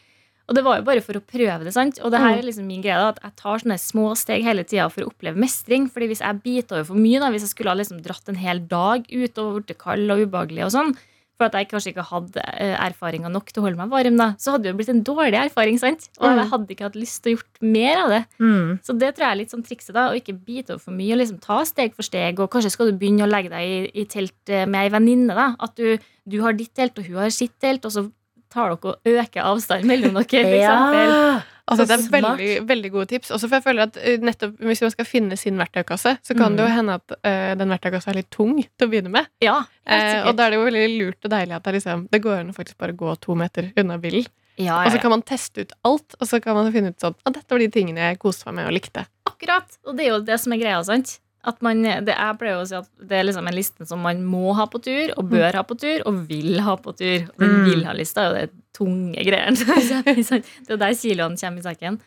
[0.52, 2.02] Og det var jo bare for å prøve det, sant?
[2.04, 4.66] Og det her er liksom min greie, da, at jeg tar sånne små steg hele
[4.68, 5.88] tida for å oppleve mestring.
[5.92, 8.42] Fordi hvis jeg biter over for mye, da, hvis jeg skulle ha liksom dratt en
[8.42, 10.96] hel dag ut og blitt kald og ubehagelig og sånn,
[11.40, 14.28] for at jeg kanskje ikke hadde eh, erfaringer nok til å holde meg varm, da,
[14.40, 16.06] så hadde det jo blitt en dårlig erfaring, sant?
[16.20, 18.22] Og jeg hadde ikke hatt lyst til å gjort mer av det.
[18.44, 18.68] Mm.
[18.86, 21.16] Så det tror jeg er litt sånn trikset, da, å ikke bite over for mye,
[21.16, 23.80] og liksom ta steg for steg, og kanskje skal du begynne å legge deg i,
[24.04, 25.50] i telt eh, med ei venninne, da.
[25.64, 25.98] At du,
[26.30, 28.06] du har ditt telt, og hun har sitt telt, og så
[28.54, 31.10] tar dere og øker avstanden mellom dere, for eksempel.
[31.16, 31.42] Ja.
[31.64, 33.30] Altså, det er veldig, veldig gode tips.
[33.32, 36.52] Også for jeg føler at eh, nettopp Hvis man skal finne sin verktøykasse, så kan
[36.52, 36.58] Mm.
[36.60, 39.30] det jo hende at uh, den verktøykassa er litt tung til å begynne med.
[39.42, 42.20] Ja, Eh, og da er det jo veldig lurt og deilig at det, liksom, det
[42.24, 44.28] går an å faktisk bare gå to meter unna bilen.
[44.58, 47.00] ja, Og ja, så kan man teste ut alt, og så kan man finne ut
[47.00, 49.06] sånn at dette var de tingene jeg koste meg med og likte.
[49.28, 49.72] Akkurat.
[49.88, 51.18] Og det er jo det som er greia, sant?
[51.46, 54.22] At man, det, jeg pleier å si at det er liksom en liste som man
[54.24, 57.26] må ha på tur, og bør ha på tur, og vil ha på tur.
[57.34, 57.66] Og den Mm.
[57.68, 59.58] vil-ha-lista er jo det tunge greiene.
[59.58, 62.00] det er der kiloene kommer i sekken.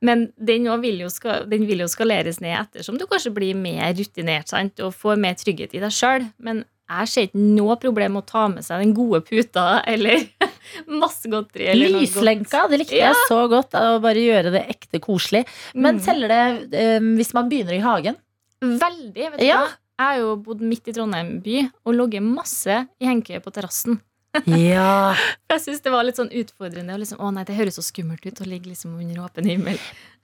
[0.00, 3.90] Men den, vil jo skal, den vil jo skaleres ned ettersom du kanskje blir mer
[3.98, 4.78] rutinert sant?
[4.78, 6.28] og får mer trygghet i deg sjøl.
[6.38, 10.22] Men jeg ser ikke noe problem med å ta med seg den gode puta eller
[11.02, 11.74] masse godteri.
[11.74, 13.10] Lyslenka, det likte Ja.
[13.10, 13.74] jeg så godt.
[13.74, 15.42] Å bare gjøre det ekte koselig.
[15.74, 16.04] Men Mm.
[16.06, 18.16] teller det um, hvis man begynner i hagen?
[18.62, 19.30] Veldig.
[19.32, 19.60] vet du Ja.
[19.66, 19.68] hva?
[19.98, 24.00] Jeg har jo bodd midt i Trondheim by og ligget masse i hengekøye på terrassen.
[24.46, 25.14] Ja.
[25.50, 26.94] Jeg synes det var litt sånn utfordrende.
[27.00, 29.78] Liksom, å nei, Det høres så skummelt ut å ligge liksom under åpen himmel.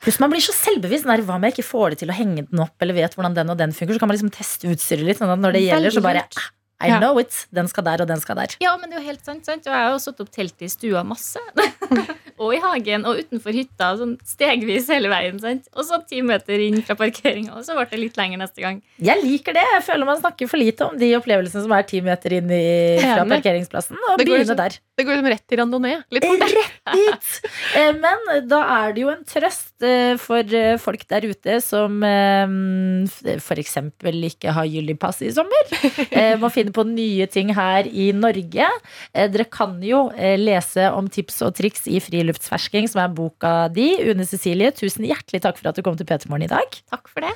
[0.04, 1.06] Pluss man blir så selvbevisst.
[1.08, 3.50] Hva om jeg ikke får det til å henge den opp, eller vet hvordan den
[3.50, 3.94] og den funker?
[3.96, 5.18] Så kan man liksom teste utstyret litt.
[5.18, 6.38] Sånn at når det gjelder, så bare lurt.
[6.84, 6.98] I Ja.
[7.00, 7.46] know it.
[7.52, 8.54] Den skal der, og den skal der.
[8.60, 9.44] Ja, men det er jo helt sant.
[9.46, 9.66] sant?
[9.66, 11.40] Og jeg har jo satt opp teltet i stua masse.
[12.44, 13.90] og i hagen og utenfor hytta.
[14.00, 15.40] Sånn stegvis hele veien.
[15.42, 15.68] sant?
[15.74, 18.80] Og så ti meter inn fra parkeringa, og så ble det litt lenger neste gang.
[19.02, 19.64] Jeg liker det.
[19.74, 22.64] Jeg føler man snakker for lite om de opplevelsene som er ti meter inn i,
[23.02, 23.96] fra parkeringsplassen.
[24.10, 24.78] Og begynne liksom- der.
[24.94, 25.96] Det går liksom rett til randonee.
[26.14, 26.44] Litt fort.
[26.54, 27.30] Rett dit!
[27.74, 31.96] Eh, Men da er det jo en trøst eh, for eh, folk der ute som
[32.06, 33.72] eh, f.eks.
[34.28, 35.72] ikke har gyldig pass i sommer.
[36.14, 38.68] Eh, Må finne på nye ting her i Norge.
[39.12, 43.54] Eh, Dere kan jo eh, lese om tips og triks i Friluftsfersking, som er boka
[43.74, 43.88] di.
[44.06, 46.78] Une Cecilie, tusen hjertelig takk for at du kom til P3 Morgen i dag.
[46.94, 47.34] Takk for det.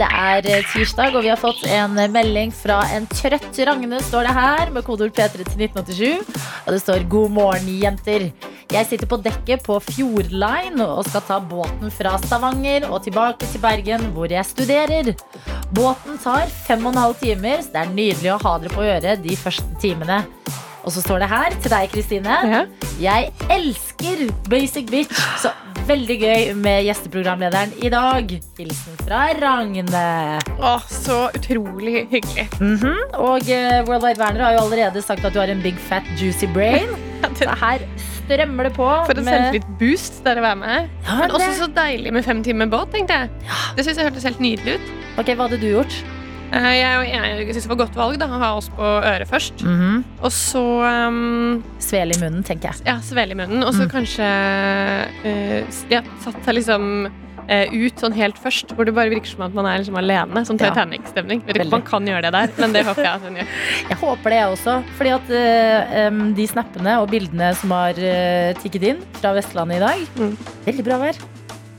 [0.00, 4.00] Det er eh, tirsdag, og vi har fått en eh, melding fra en trøtt Ragne,
[4.04, 6.42] står det her, med kodeord P3 til 1987.
[6.66, 8.32] Og det står 'God morgen, jenter'.
[8.72, 13.60] Jeg sitter på dekket på Fjordline og skal ta båten fra Stavanger og tilbake til
[13.60, 15.12] Bergen, hvor jeg studerer.
[15.74, 18.82] Båten tar fem og en halv timer, så det er nydelig å ha dere på
[18.82, 20.22] øret de første timene.
[20.82, 22.38] Og så står det her til deg, Kristine.
[22.54, 22.64] Ja.
[23.00, 25.52] Jeg elsker Basic Bitch, så
[25.88, 28.32] veldig gøy med gjesteprogramlederen i dag.
[28.58, 30.04] Hilsen fra Ragne.
[30.62, 32.46] Å, så utrolig hyggelig.
[32.60, 33.16] Mhm.
[33.18, 36.06] Og uh, World Wide Werner har jo allerede sagt at du har en big fat
[36.20, 36.92] juicy brain.
[37.38, 38.86] Så her strømmer det på.
[39.06, 40.88] For en med- selvtillit-boost det er å være med.
[41.06, 43.30] Ja, Men også så deilig med fem timer båt, tenkte jeg.
[43.78, 44.90] Det synes jeg hørtes helt nydelig ut.
[45.22, 45.94] Ok, Hva hadde du gjort?
[46.52, 47.08] Eh, Jeg,
[47.46, 49.62] jeg synes det var godt valg da, å ha oss på øret først.
[50.20, 50.62] Og så
[51.08, 52.84] um, Svele i munnen, tenker jeg.
[52.86, 53.64] ja, svele i munnen.
[53.64, 53.92] Og så Mm.
[53.94, 54.28] kanskje
[55.24, 59.42] uh, ja, satt seg liksom uh, ut sånn helt først, hvor det bare virker som
[59.48, 60.44] at man er liksom alene.
[60.46, 60.70] Sånn Ja.
[60.70, 61.42] Titanic-stemning.
[61.48, 63.52] Om man kan gjøre det der, men det håper jeg at hun gjør.
[63.92, 64.74] Jeg håper det, jeg også.
[65.00, 67.94] Fordi at uh, um, de snappene og bildene som har
[68.62, 70.36] tikket inn fra Vestlandet i dag, Mm.
[70.68, 71.16] veldig bra vær.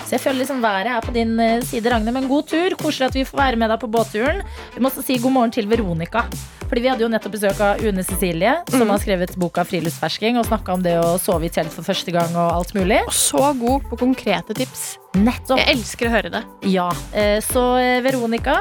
[0.04, 2.12] Så jeg føler liksom været er på din eh, side, Ragne.
[2.14, 2.76] Men god tur.
[2.80, 4.42] Koselig at vi får være med deg på båtturen.
[4.76, 6.26] Vi må også si god morgen til Veronica.
[6.68, 8.90] Fordi vi hadde jo nettopp besøk av Une Cecilie, som Mm.
[8.90, 12.36] har skrevet boka 'Friluftsfersking' og snakka om det å sove i telt for første gang
[12.36, 13.00] og alt mulig.
[13.06, 14.98] Og så god på konkrete tips.
[15.14, 15.60] Nettopp.
[15.60, 16.44] Jeg elsker å høre det.
[16.64, 18.58] Ja, eh, så eh, Veronica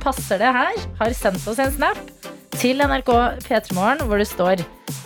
[0.00, 1.96] passer det her, har sendt oss en snap
[2.52, 4.64] til NRK P3morgen hvor det står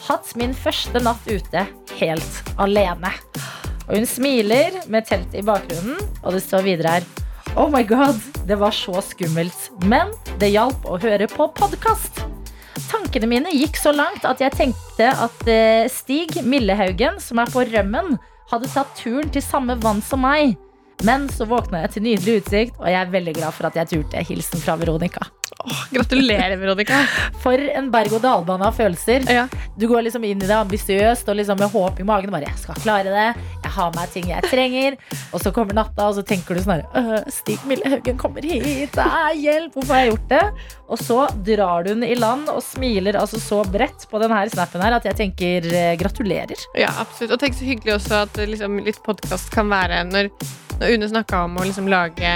[0.08, 1.66] Hatt min første natt ute
[2.00, 3.12] helt alene.
[3.88, 7.08] Og hun smiler med teltet i bakgrunnen, og det står videre her
[7.58, 9.70] Oh my god, det var så skummelt.
[9.88, 12.20] Men det hjalp å høre på podkast.
[12.88, 17.64] Tankene mine gikk så langt at jeg tenkte at eh, Stig Millehaugen, som er på
[17.66, 18.18] rømmen,
[18.52, 20.54] hadde tatt turen til samme vann som meg.
[21.06, 23.92] Men så våkna jeg til nydelig utsikt, og jeg er veldig glad for at jeg
[23.94, 24.24] turte.
[24.28, 25.30] Hilsen fra Veronica.
[25.90, 27.00] Gratulerer, Veronica.
[27.42, 29.26] For en berg-og-dal-bane av følelser.
[29.32, 29.46] Ja.
[29.78, 32.30] Du går liksom inn i det ambisiøst og liksom med håp i magen.
[32.34, 33.48] Bare, jeg skal klare det.
[33.64, 34.98] Jeg har meg ting jeg trenger.
[35.32, 38.96] Og så kommer natta, og så tenker du sånn her «Øh, Stig Millehaugen kommer hit.
[38.98, 40.44] Nei, hjelp, hvorfor har jeg gjort det?
[40.88, 44.82] Og så drar du den i land og smiler altså så bredt på denne snappen
[44.84, 46.68] her at jeg tenker eh, gratulerer.
[46.78, 47.34] Ja, absolutt.
[47.36, 50.30] Og tenk så hyggelig også at eh, liksom, litt podkast kan være når,
[50.78, 52.32] når Une snakka om å liksom lage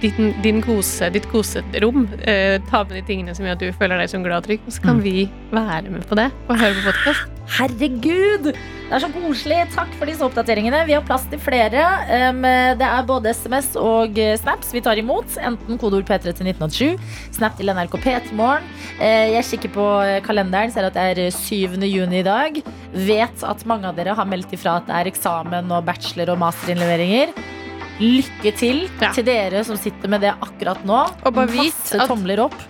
[0.00, 2.04] ditt, din, kose, ditt koserom.
[2.22, 4.60] Eh, ta med de tingene som gjør at du føler deg som glad og trygg.
[4.70, 5.02] Så kan Mm.
[5.02, 7.30] vi være med på det og høre på podkast.
[7.58, 8.44] Herregud!
[8.84, 9.58] Det er så koselig.
[9.74, 10.84] Takk for disse oppdateringene.
[10.86, 11.82] Vi har plass til flere.
[12.78, 15.26] Det er både SMS og snaps vi tar imot.
[15.42, 16.98] Enten kodeord P3 til 1987,
[17.32, 18.62] snap til NRK P3morgen.
[19.00, 21.80] Eh, Jeg kikker på kalenderen, ser at det er eh, 7.
[21.88, 22.62] juni i dag.
[22.94, 26.38] Vet at mange av dere har meldt ifra at det er eksamen og bachelor- og
[26.38, 27.32] masterinnleveringer.
[28.00, 29.12] Lykke til Ja.
[29.14, 31.00] til dere som sitter med det akkurat nå.
[31.24, 32.10] Og bare vit at-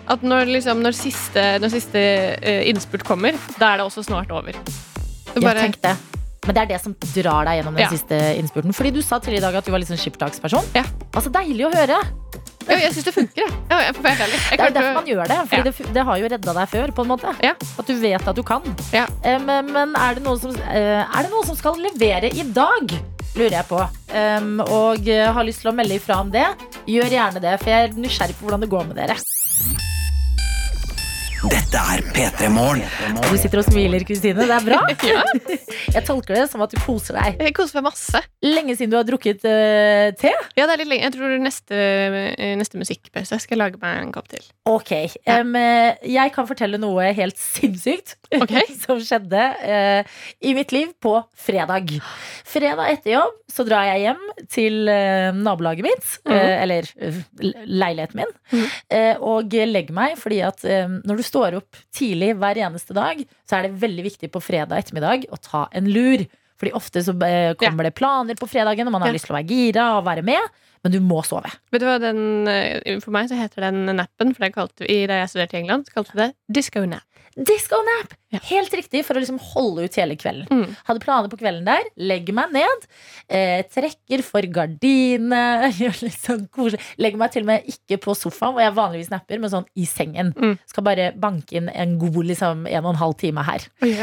[0.08, 2.02] At når, liksom, når siste, når siste
[2.44, 4.52] uh, innspurt kommer, da er det også snart over.
[4.52, 5.96] Du Jeg bare, tenkte
[6.46, 7.88] men det er det som drar deg gjennom den Ja.
[7.88, 8.74] siste innspurten.
[8.74, 10.62] Fordi du sa tidligere i dag at du var litt sånn skippertaksperson.
[10.74, 10.82] Ja.
[11.14, 11.96] Altså, deilig å høre.
[12.68, 13.52] ja, jeg syns det funker, jeg.
[13.70, 14.50] Ja, jeg helt.
[14.50, 15.38] Jeg Det er jo derfor man gjør det.
[15.48, 15.62] Fordi Ja.
[15.62, 17.34] det, det har jo redda deg før, på en måte.
[17.42, 17.54] Ja.
[17.78, 18.60] At du vet at du kan.
[18.92, 19.06] Ja.
[19.24, 22.92] Um, men men er, det som, uh, er det noe som skal levere i dag?
[23.34, 23.80] Lurer jeg på.
[24.14, 26.46] Um, og eh, har lyst til å melde ifra om det.
[26.86, 29.16] Gjør gjerne det, for jeg er nysgjerrig på hvordan det går med dere.
[31.44, 32.84] Dette er P3 Morgen.
[33.26, 34.46] Du sitter og smiler, Kristine.
[34.46, 34.78] Det er bra.
[35.94, 37.42] Jeg tolker det som at du koser deg.
[37.42, 38.22] Jeg koser meg masse.
[38.46, 40.32] Lenge siden du har drukket uh, te.
[40.56, 41.04] Ja, det er litt lenge.
[41.04, 41.82] Jeg tror neste,
[42.38, 44.46] er neste musikkpause skal jeg lage meg en kopp til.
[44.70, 48.54] Ok, eh, Jeg kan fortelle noe helt sinnssykt Ok.
[48.84, 51.92] som skjedde eh, i mitt liv på fredag.
[52.44, 57.66] Fredag etter jobb så drar jeg hjem til eh, nabolaget mitt, eh, eller eh, le-
[57.66, 58.64] leiligheten min, mm
[58.94, 63.58] eh, og legger meg fordi at når du står opp tidlig hver eneste dag, så
[63.58, 66.24] er det veldig viktig på fredag ettermiddag å ta en lur.
[66.60, 67.12] Fordi ofte så
[67.58, 69.16] kommer det planer på fredagen, og man har Ja.
[69.16, 70.52] lyst til å være gira og være med,
[70.84, 71.50] men du må sove.
[71.72, 72.20] Vet du hva den,
[73.02, 75.88] For meg så heter den nappen, for det kalte, vi, da jeg studerte i England,
[75.88, 76.30] så kalte vi det
[76.60, 77.02] disco nap.
[77.34, 78.12] Disco nap!
[78.34, 78.40] Ja.
[78.48, 80.46] Helt riktig, for å liksom holde ut hele kvelden.
[80.50, 80.74] Mm.
[80.86, 82.86] Hadde planer på kvelden der, legger meg ned,
[83.26, 86.82] eh, trekker for gardinene, gjør litt sånn koselig.
[87.02, 89.86] Legger meg til og med ikke på sofaen, hvor jeg vanligvis napper, men sånn i
[89.90, 90.34] sengen.
[90.38, 90.56] Mm.
[90.70, 93.66] Skal bare banke inn en god liksom en og en halv time her.
[93.86, 93.94] Oi.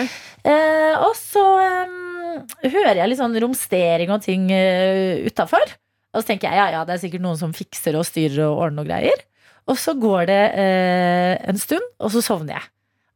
[0.48, 1.46] Eh, og så
[1.88, 5.76] um, hører jeg litt sånn romstering og ting uh, utafor.
[6.12, 8.66] Og så tenker jeg ja, ja, det er sikkert noen som fikser og styrer og
[8.68, 9.24] ordner og greier.
[9.70, 12.70] Og så går det eh, en stund, og så sovner jeg.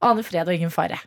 [0.04, 0.98] Aner fred og ingen fare.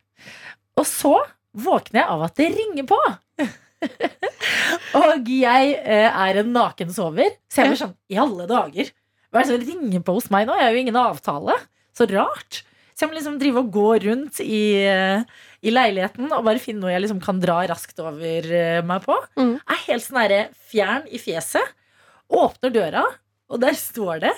[0.79, 1.17] Og så
[1.59, 3.01] våkner jeg av at det ringer på.
[5.01, 8.95] og jeg eh, er en naken sover, så jeg blir sånn I alle dager!
[9.29, 10.57] Hva er det som ringer på hos meg nå?
[10.57, 11.59] Jeg har jo ingen avtale.
[11.97, 12.63] Så rart.
[12.97, 15.21] Så jeg må liksom drive og gå rundt i, eh,
[15.63, 19.15] i leiligheten og bare finne noe jeg liksom kan dra raskt over eh, meg på.
[19.39, 19.53] Mm.
[19.61, 21.77] Er helt sånn herre fjern i fjeset.
[22.29, 23.05] Åpner døra,
[23.49, 24.35] og der står det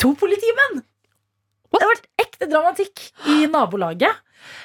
[0.00, 0.80] to politimenn!
[1.70, 4.16] Det har vært ekte dramatikk i nabolaget.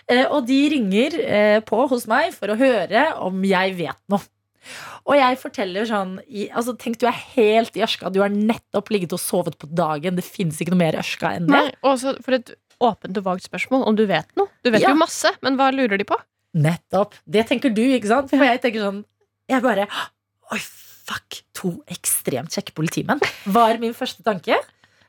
[0.09, 4.23] Eh, og de ringer eh, på hos meg for å høre om jeg vet noe.
[5.05, 8.09] Og jeg forteller sånn i, altså, Tenk, du er helt i ørska.
[8.09, 10.15] Du har nettopp ligget og sovet på dagen.
[10.17, 11.53] Det fins ikke noe mer ørska enn det.
[11.53, 12.49] Nei, og for et
[12.81, 14.49] åpent og vagt spørsmål om du vet noe.
[14.65, 14.89] Du vet Ja.
[14.95, 16.17] jo masse, men hva lurer de på?
[16.57, 17.13] Nettopp.
[17.29, 18.29] Det tenker du, ikke sant?
[18.33, 19.03] For jeg tenker sånn
[19.51, 19.85] Jeg bare
[20.55, 21.41] Oi, fuck.
[21.61, 24.57] To ekstremt kjekke politimenn var min første tanke.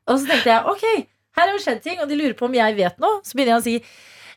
[0.07, 2.55] Og så tenkte jeg ok, her har det skjedd ting, og de lurer på om
[2.57, 3.20] jeg vet noe.
[3.26, 3.78] Så begynner jeg å si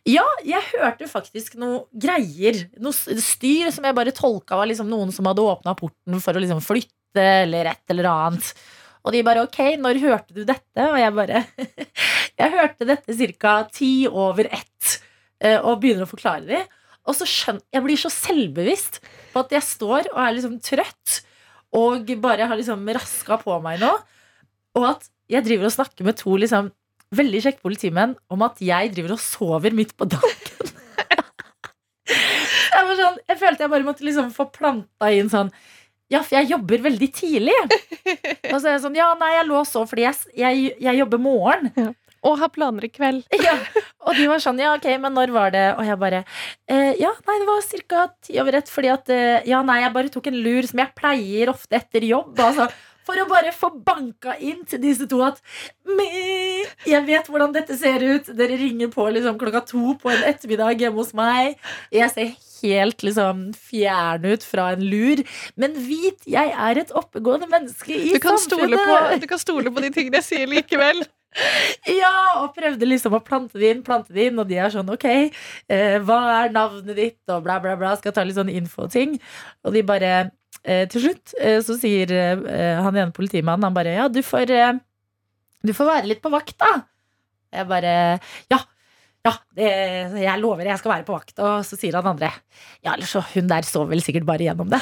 [0.07, 2.55] ja, jeg hørte faktisk noe greier.
[2.81, 6.41] Noe styr som jeg bare tolka var liksom noen som hadde åpna porten for å
[6.41, 8.53] liksom flytte eller et eller annet.
[9.03, 10.85] Og de bare ok, når hørte du dette?
[10.87, 11.43] Og jeg bare
[12.39, 13.55] Jeg hørte dette ca.
[13.75, 14.99] ti over ett.
[15.43, 16.63] eh, Og begynner å forklare det.
[17.07, 19.01] Og så skjønner Jeg blir så selvbevisst
[19.33, 21.19] på at jeg står og er liksom trøtt
[21.75, 23.91] og bare har liksom raska på meg nå.
[24.79, 26.71] Og at jeg driver og snakker med to liksom
[27.15, 30.73] veldig kjekke politimenn om at jeg driver og sover midt på dagen.
[32.09, 35.51] jeg, var sånn, jeg følte jeg bare måtte liksom få planta inn sånn
[36.09, 37.55] Ja, for jeg jobber veldig tidlig.
[38.49, 41.01] Og så er jeg sånn Ja, nei, jeg lå og sov fordi jeg, jeg, jeg
[41.03, 41.93] jobber morgen.
[42.25, 43.23] Og har planer i kveld.
[43.45, 43.53] Ja,
[44.03, 45.65] og de var sånn, ja ok, men når var det?
[45.77, 46.23] Og jeg bare,
[46.67, 49.93] eh, ja nei, det var cirka ti over ett, fordi at, eh, ja nei, jeg
[49.95, 52.65] bare tok en lur som jeg pleier ofte etter jobb, altså,
[53.09, 55.39] For å bare få banka inn til disse to at
[56.85, 58.29] Jeg vet hvordan dette ser ut.
[58.37, 61.57] Dere ringer på liksom klokka to på en ettermiddag hjemme hos meg.
[61.93, 62.29] Jeg ser
[62.59, 65.23] helt liksom fjern ut fra en lur.
[65.59, 69.23] Men vit, jeg er et oppegående menneske i Du kan, stole på, samfunnet.
[69.23, 71.01] du kan stole på de tingene jeg sier likevel.
[71.85, 74.87] Ja, og prøvde liksom å plante det inn, plante det inn, og de er sånn
[74.89, 75.05] ok,
[75.69, 77.91] eh, hva er navnet ditt, og bla, bla, bla.
[77.99, 79.13] Skal ta litt sånn infoting.
[79.61, 80.13] Og de bare
[80.63, 84.51] eh, Til slutt eh, så sier eh, han ene politimannen han bare ja, du får
[84.55, 84.79] eh,
[85.65, 86.73] Du får være litt på vakt, da.
[87.55, 87.93] Jeg bare
[88.51, 88.59] ja.
[89.27, 89.69] Ja, det,
[90.23, 91.35] jeg lover jeg skal være på vakt.
[91.43, 92.31] Og så sier han andre
[92.79, 94.79] Ja, eller så hun der så vel sikkert bare gjennom det.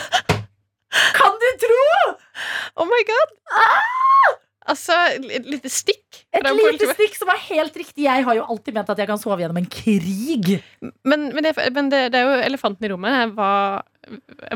[1.18, 2.18] Kan du tro?!
[2.78, 3.34] Oh my god!
[4.68, 4.96] Altså,
[5.32, 6.24] et lite stikk.
[6.36, 8.04] Et lite stikk som er helt riktig.
[8.04, 10.58] Jeg har jo alltid ment at jeg kan sove gjennom en krig.
[11.08, 13.32] Men, men, det, men det, det er jo elefanten i rommet.
[13.38, 13.52] Hva,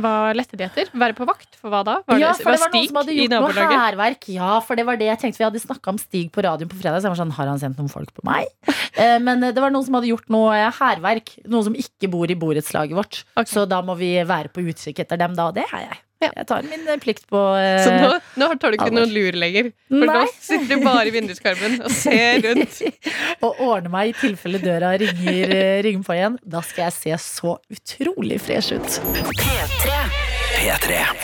[0.02, 0.91] hva lette de etter?
[0.97, 1.56] Være på vakt?
[1.60, 1.97] For hva da?
[2.08, 4.30] Var ja, for det var noen Stig som hadde gjort noe hærverk.
[4.36, 6.80] Ja, for det var det jeg tenkte Vi hadde snakka om Stig på radioen på
[6.80, 7.02] fredag.
[7.02, 8.49] Så jeg var sånn, har han sendt noen folk på meg?
[9.02, 11.32] Eh, Men det var noen som hadde gjort noe eh, hærverk.
[11.47, 13.22] Noen som ikke bor i borettslaget vårt.
[13.39, 13.47] Okay.
[13.54, 15.47] Så da må vi være på utkikk etter dem, da.
[15.47, 16.02] Og det er jeg.
[16.22, 16.30] Ja.
[16.38, 19.00] Jeg tar min eh, plikt på eh, Så nå, nå tar du ikke alvor.
[19.02, 19.72] noen lur lenger.
[19.90, 22.82] For nå sitter du bare i vinduskarmen og ser rundt.
[23.46, 26.38] og ordner meg i tilfelle døra ringer, eh, ringer på igjen.
[26.46, 29.00] Da skal jeg se så utrolig fresh ut.
[29.34, 30.21] P3.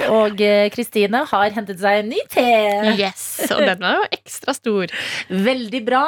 [0.10, 2.46] Og eh, Kristine har hentet seg en ny te.
[2.98, 4.94] Yes, Og den var jo ekstra stor.
[5.30, 6.04] Veldig bra.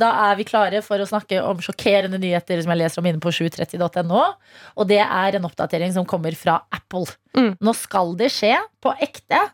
[0.00, 3.22] Da er vi klare for å snakke om sjokkerende nyheter som jeg leser om inne
[3.22, 4.24] på 730.no.
[4.76, 7.06] Og det er en oppdatering som kommer fra Apple.
[7.36, 7.54] Mm.
[7.60, 9.44] Nå skal det skje på ekte.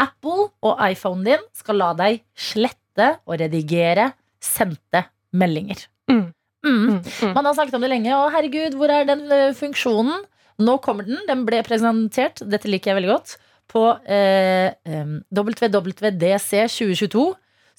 [0.00, 4.12] Apple og iPhonen din skal la deg slette og redigere
[4.42, 5.86] sendte meldinger.
[6.10, 6.32] Mm.
[6.62, 6.72] Mm.
[6.72, 7.32] Mm, mm.
[7.34, 10.22] Man har snakket om det lenge, og herregud, hvor er den eh, funksjonen?
[10.62, 11.20] Nå kommer den.
[11.28, 13.36] Den ble presentert, dette liker jeg veldig godt,
[13.72, 14.72] på eh,
[15.32, 17.30] WWDC 2022.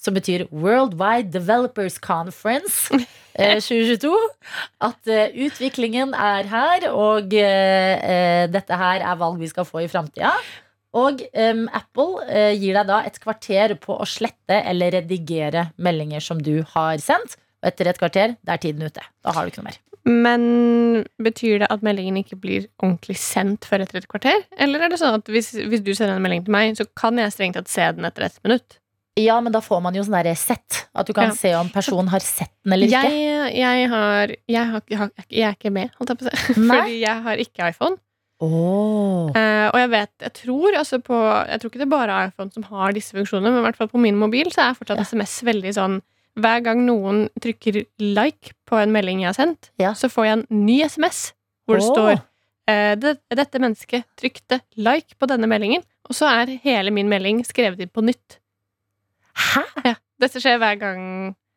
[0.04, 2.92] Som betyr Worldwide Developers Conference
[3.40, 4.10] eh, 2022.
[4.84, 9.86] At eh, utviklingen er her, og eh, eh, dette her er valg vi skal få
[9.86, 10.34] i framtida.
[10.94, 16.22] Og em, Apple eh, gir deg da et kvarter på å slette eller redigere meldinger
[16.22, 17.38] som du har sendt.
[17.64, 19.02] Og etter et kvarter, da er tiden ute.
[19.24, 19.80] Da har du ikke noe mer.
[20.04, 24.42] Men betyr det at meldingen ikke blir ordentlig sendt før etter et kvarter?
[24.60, 27.16] Eller er det sånn at hvis, hvis du sender en melding til meg, så kan
[27.20, 28.76] jeg strengt tatt se den etter et minutt?
[29.16, 30.88] Ja, men da får man jo sånn derre sett.
[30.92, 31.34] At du kan Ja.
[31.38, 33.10] se om personen har sett den eller ikke.
[33.14, 36.54] Jeg, jeg, har, jeg, har, jeg, er ikke med, holdt jeg på å si.
[36.68, 37.96] Fordi jeg har ikke iPhone.
[38.42, 39.30] Åh.
[39.30, 42.50] Uh, og jeg vet, jeg tror altså på Jeg tror ikke det er bare iPhone
[42.52, 45.06] som har disse funksjonene, men i hvert fall på min mobil så er fortsatt Ja.
[45.06, 46.00] SMS veldig sånn
[46.34, 49.92] Hver gang noen trykker like på en melding jeg har sendt, Ja.
[49.94, 51.32] så får jeg en ny SMS
[51.64, 51.94] hvor det oh.
[51.94, 52.12] står
[52.68, 57.44] eh, det, Dette mennesket trykte like på denne meldingen, og så er hele min melding
[57.46, 58.40] skrevet inn på nytt.
[59.34, 59.64] Hæ?
[59.84, 61.00] Ja, Dette skjer hver gang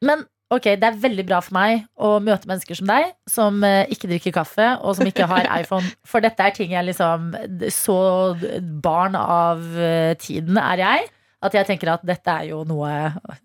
[0.02, 0.24] Men
[0.54, 4.10] ok, det er veldig bra for meg å møte mennesker som deg, som eh, ikke
[4.14, 5.90] drikker kaffe, og som ikke har iPhone.
[6.08, 7.34] For dette er ting jeg liksom
[7.74, 7.98] Så
[8.84, 11.10] barn av eh, tiden er jeg,
[11.48, 12.92] at jeg tenker at dette er jo noe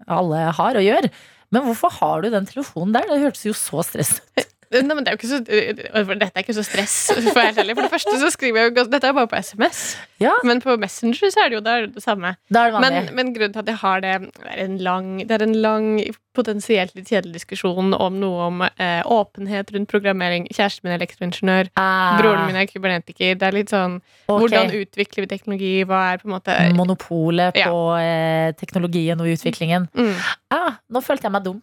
[0.07, 1.09] alle har og gjør.
[1.53, 3.09] Men hvorfor har du den telefonen der?
[3.09, 4.52] Det hørtes jo så stress ut.
[4.73, 6.95] Nei, men det er jo ikke så, øh, Dette er ikke så stress.
[7.13, 7.75] For, helt ærlig.
[7.77, 9.83] for det første så skriver jeg jo Dette er bare på SMS.
[10.23, 10.33] Ja.
[10.49, 12.35] Men på Messenger så er det jo det, er det samme.
[12.49, 15.37] Det er det Men, men grunnen til at jeg har det, er en lang, det
[15.39, 15.89] er en lang
[16.33, 20.47] potensielt litt kjedelig diskusjon om noe om eh, åpenhet rundt programmering.
[20.49, 21.69] Kjæresten min er elektroingeniør.
[21.77, 23.35] Ah, Broren min er kybernetiker.
[23.37, 24.39] Det er litt sånn okay.
[24.39, 25.73] Hvordan utvikler vi teknologi?
[25.89, 27.69] Hva er på en måte Monopolet Ja.
[27.69, 29.91] på eh, teknologien og utviklingen.
[29.93, 30.15] mm.
[30.53, 31.61] Ah, nå følte jeg meg dum.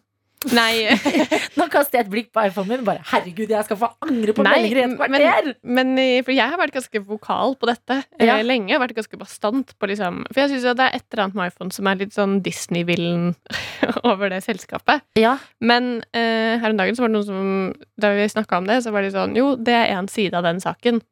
[0.56, 0.88] Nei.
[1.58, 2.84] Nå kaster jeg et blikk på iPhonen min.
[2.86, 5.50] Bare, Herregud, jeg skal få angre på Nei, meldinger i et kvarter!
[5.62, 8.38] Men men, for jeg har vært ganske vokal på dette eh, Ja.
[8.46, 8.78] lenge.
[8.80, 11.76] Vært ganske bastant på liksom For jeg syns det er et eller annet med iPhone
[11.76, 13.34] som er litt sånn Disney-villen
[14.10, 15.04] over det selskapet.
[15.20, 18.70] Ja, Men uh, her om dagen så var det noen som Da vi snakka om
[18.70, 21.02] det, så var de sånn Jo, det er én side av den saken.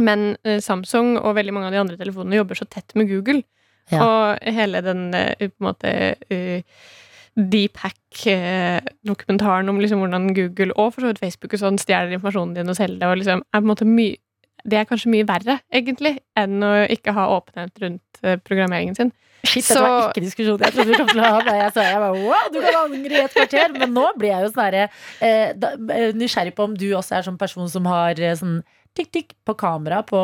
[0.00, 3.44] Men uh, Samsung og veldig mange av de andre telefonene jobber så tett med Google.
[3.92, 4.00] Ja.
[4.00, 5.90] Og hele den uh, på en måte
[6.32, 6.92] uh,
[7.34, 12.70] Deephack-dokumentaren om liksom hvordan Google og for så vidt Facebook og sånn stjeler informasjonen din
[12.70, 14.16] og selger det, og liksom er på en måte mye
[14.64, 19.10] det er kanskje mye verre, egentlig, enn å ikke ha åpenhet rundt eh, programmeringen sin.
[19.44, 21.40] Shit, dette var ikke diskusjon jeg trodde du kom til å ha.
[21.44, 23.68] Da jeg sa jeg bare, wow, du kan angre i et kvarter.
[23.76, 24.88] Men nå blir jeg jo sånn eh,
[25.28, 28.64] eh, nysgjerrig på om du også er sånn person som har eh, sånn
[28.96, 30.20] tikk-tikk på kamera på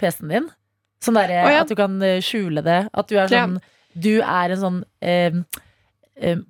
[0.00, 0.46] PC-en din.
[1.04, 1.62] Sånn derre oh, ja.
[1.62, 1.94] at du kan
[2.24, 2.80] skjule det.
[2.90, 3.46] At du er Ja.
[3.46, 3.60] sånn
[3.94, 5.34] Du er en sånn eh,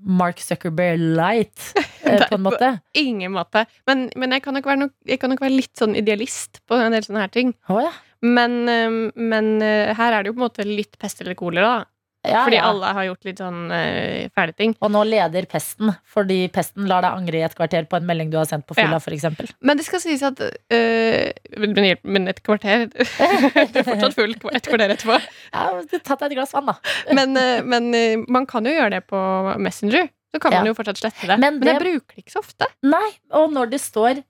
[0.00, 2.72] Mark Zuckerberg light, eh, på en måte.
[2.98, 3.66] Ingen måte.
[3.88, 4.68] Men, men jeg, kan nok
[5.06, 7.54] jeg kan nok være litt sånn idealist på en del sånne her ting.
[7.68, 7.92] Oh, ja.
[8.24, 11.78] Men, eh, men eh, her er det jo på en måte litt pest eller kolera,
[11.78, 11.92] da.
[12.26, 12.64] Ja, Fordi ja.
[12.66, 14.72] alle har gjort litt sånn uh, fæle ting.
[14.82, 18.32] Og nå leder pesten, fordi pesten lar deg angre i et kvarter på en melding
[18.32, 19.14] du har sendt på fylla, Ja.
[19.14, 19.50] eksempel.
[19.62, 21.28] Men det skal sies at uh,
[21.62, 25.18] men, et kvarter Du er fortsatt full et kvarter etterpå.
[25.54, 25.68] Ja,
[26.02, 26.76] tatt deg et glass vann, da.
[27.18, 29.20] Men, uh, men uh, man kan jo gjøre det på
[29.62, 30.10] Messenger.
[30.34, 31.38] Så kan man jo fortsatt slette det.
[31.38, 32.66] Men Men, jeg det- bruker det ikke så ofte.
[32.84, 33.06] Nei,
[33.38, 34.24] og når det står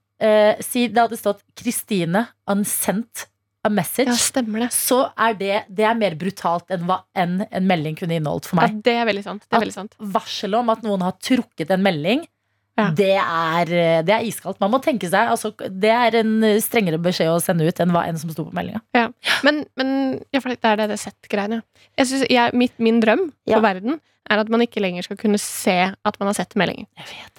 [0.59, 3.28] Si det hadde stått 'Kristine unsent
[3.65, 4.69] a message', Ja, stemmer det.
[4.71, 8.55] så er det, det er mer brutalt enn hva enn en melding kunne inneholdt for
[8.61, 8.81] Ja, meg.
[8.83, 9.41] det er veldig sant.
[9.49, 9.95] Det er veldig sant.
[9.99, 12.25] Varselet om at noen har trukket en melding,
[12.79, 12.91] Ja.
[12.95, 14.59] det, er, eh, det er iskaldt.
[14.61, 18.05] Man må tenke seg altså, Det er en strengere beskjed å sende ut enn hva
[18.07, 18.79] enn som sto på meldinga.
[19.43, 21.61] Men, men ja, det er det, det sett-greiene.
[21.97, 23.55] Jeg synes, jeg, mitt, min drøm Ja.
[23.57, 23.99] for verden
[24.29, 26.85] er at man ikke lenger skal kunne se at man har sett meldinger.
[26.95, 27.38] Jeg vet.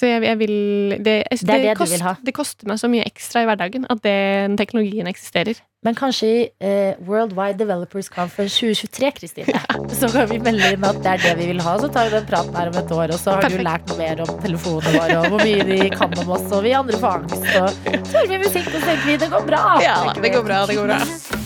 [0.00, 0.54] Så jeg, jeg vil
[1.04, 4.00] Det, jeg, Det det kost- vil det koster meg så mye ekstra i hverdagen at
[4.06, 5.58] den teknologien eksisterer.
[5.84, 9.60] Men kanskje i eh, Worldwide Developers Conference 2023, Kristine,
[9.96, 11.76] så kan vi melde inn at det er det vi vil ha.
[11.80, 13.96] Så tar vi den praten her om et år, og så har du lært noe
[14.00, 17.20] mer om telefonene våre, og hvor mye de kan om oss, og vi andre får
[17.22, 19.64] angst, og så hører vi musikk, og så tenker vi det går bra.
[19.84, 21.39] Ja, det går bra, det går bra.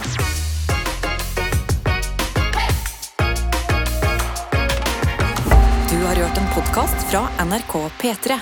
[6.74, 8.38] Podkast fra NRK P3.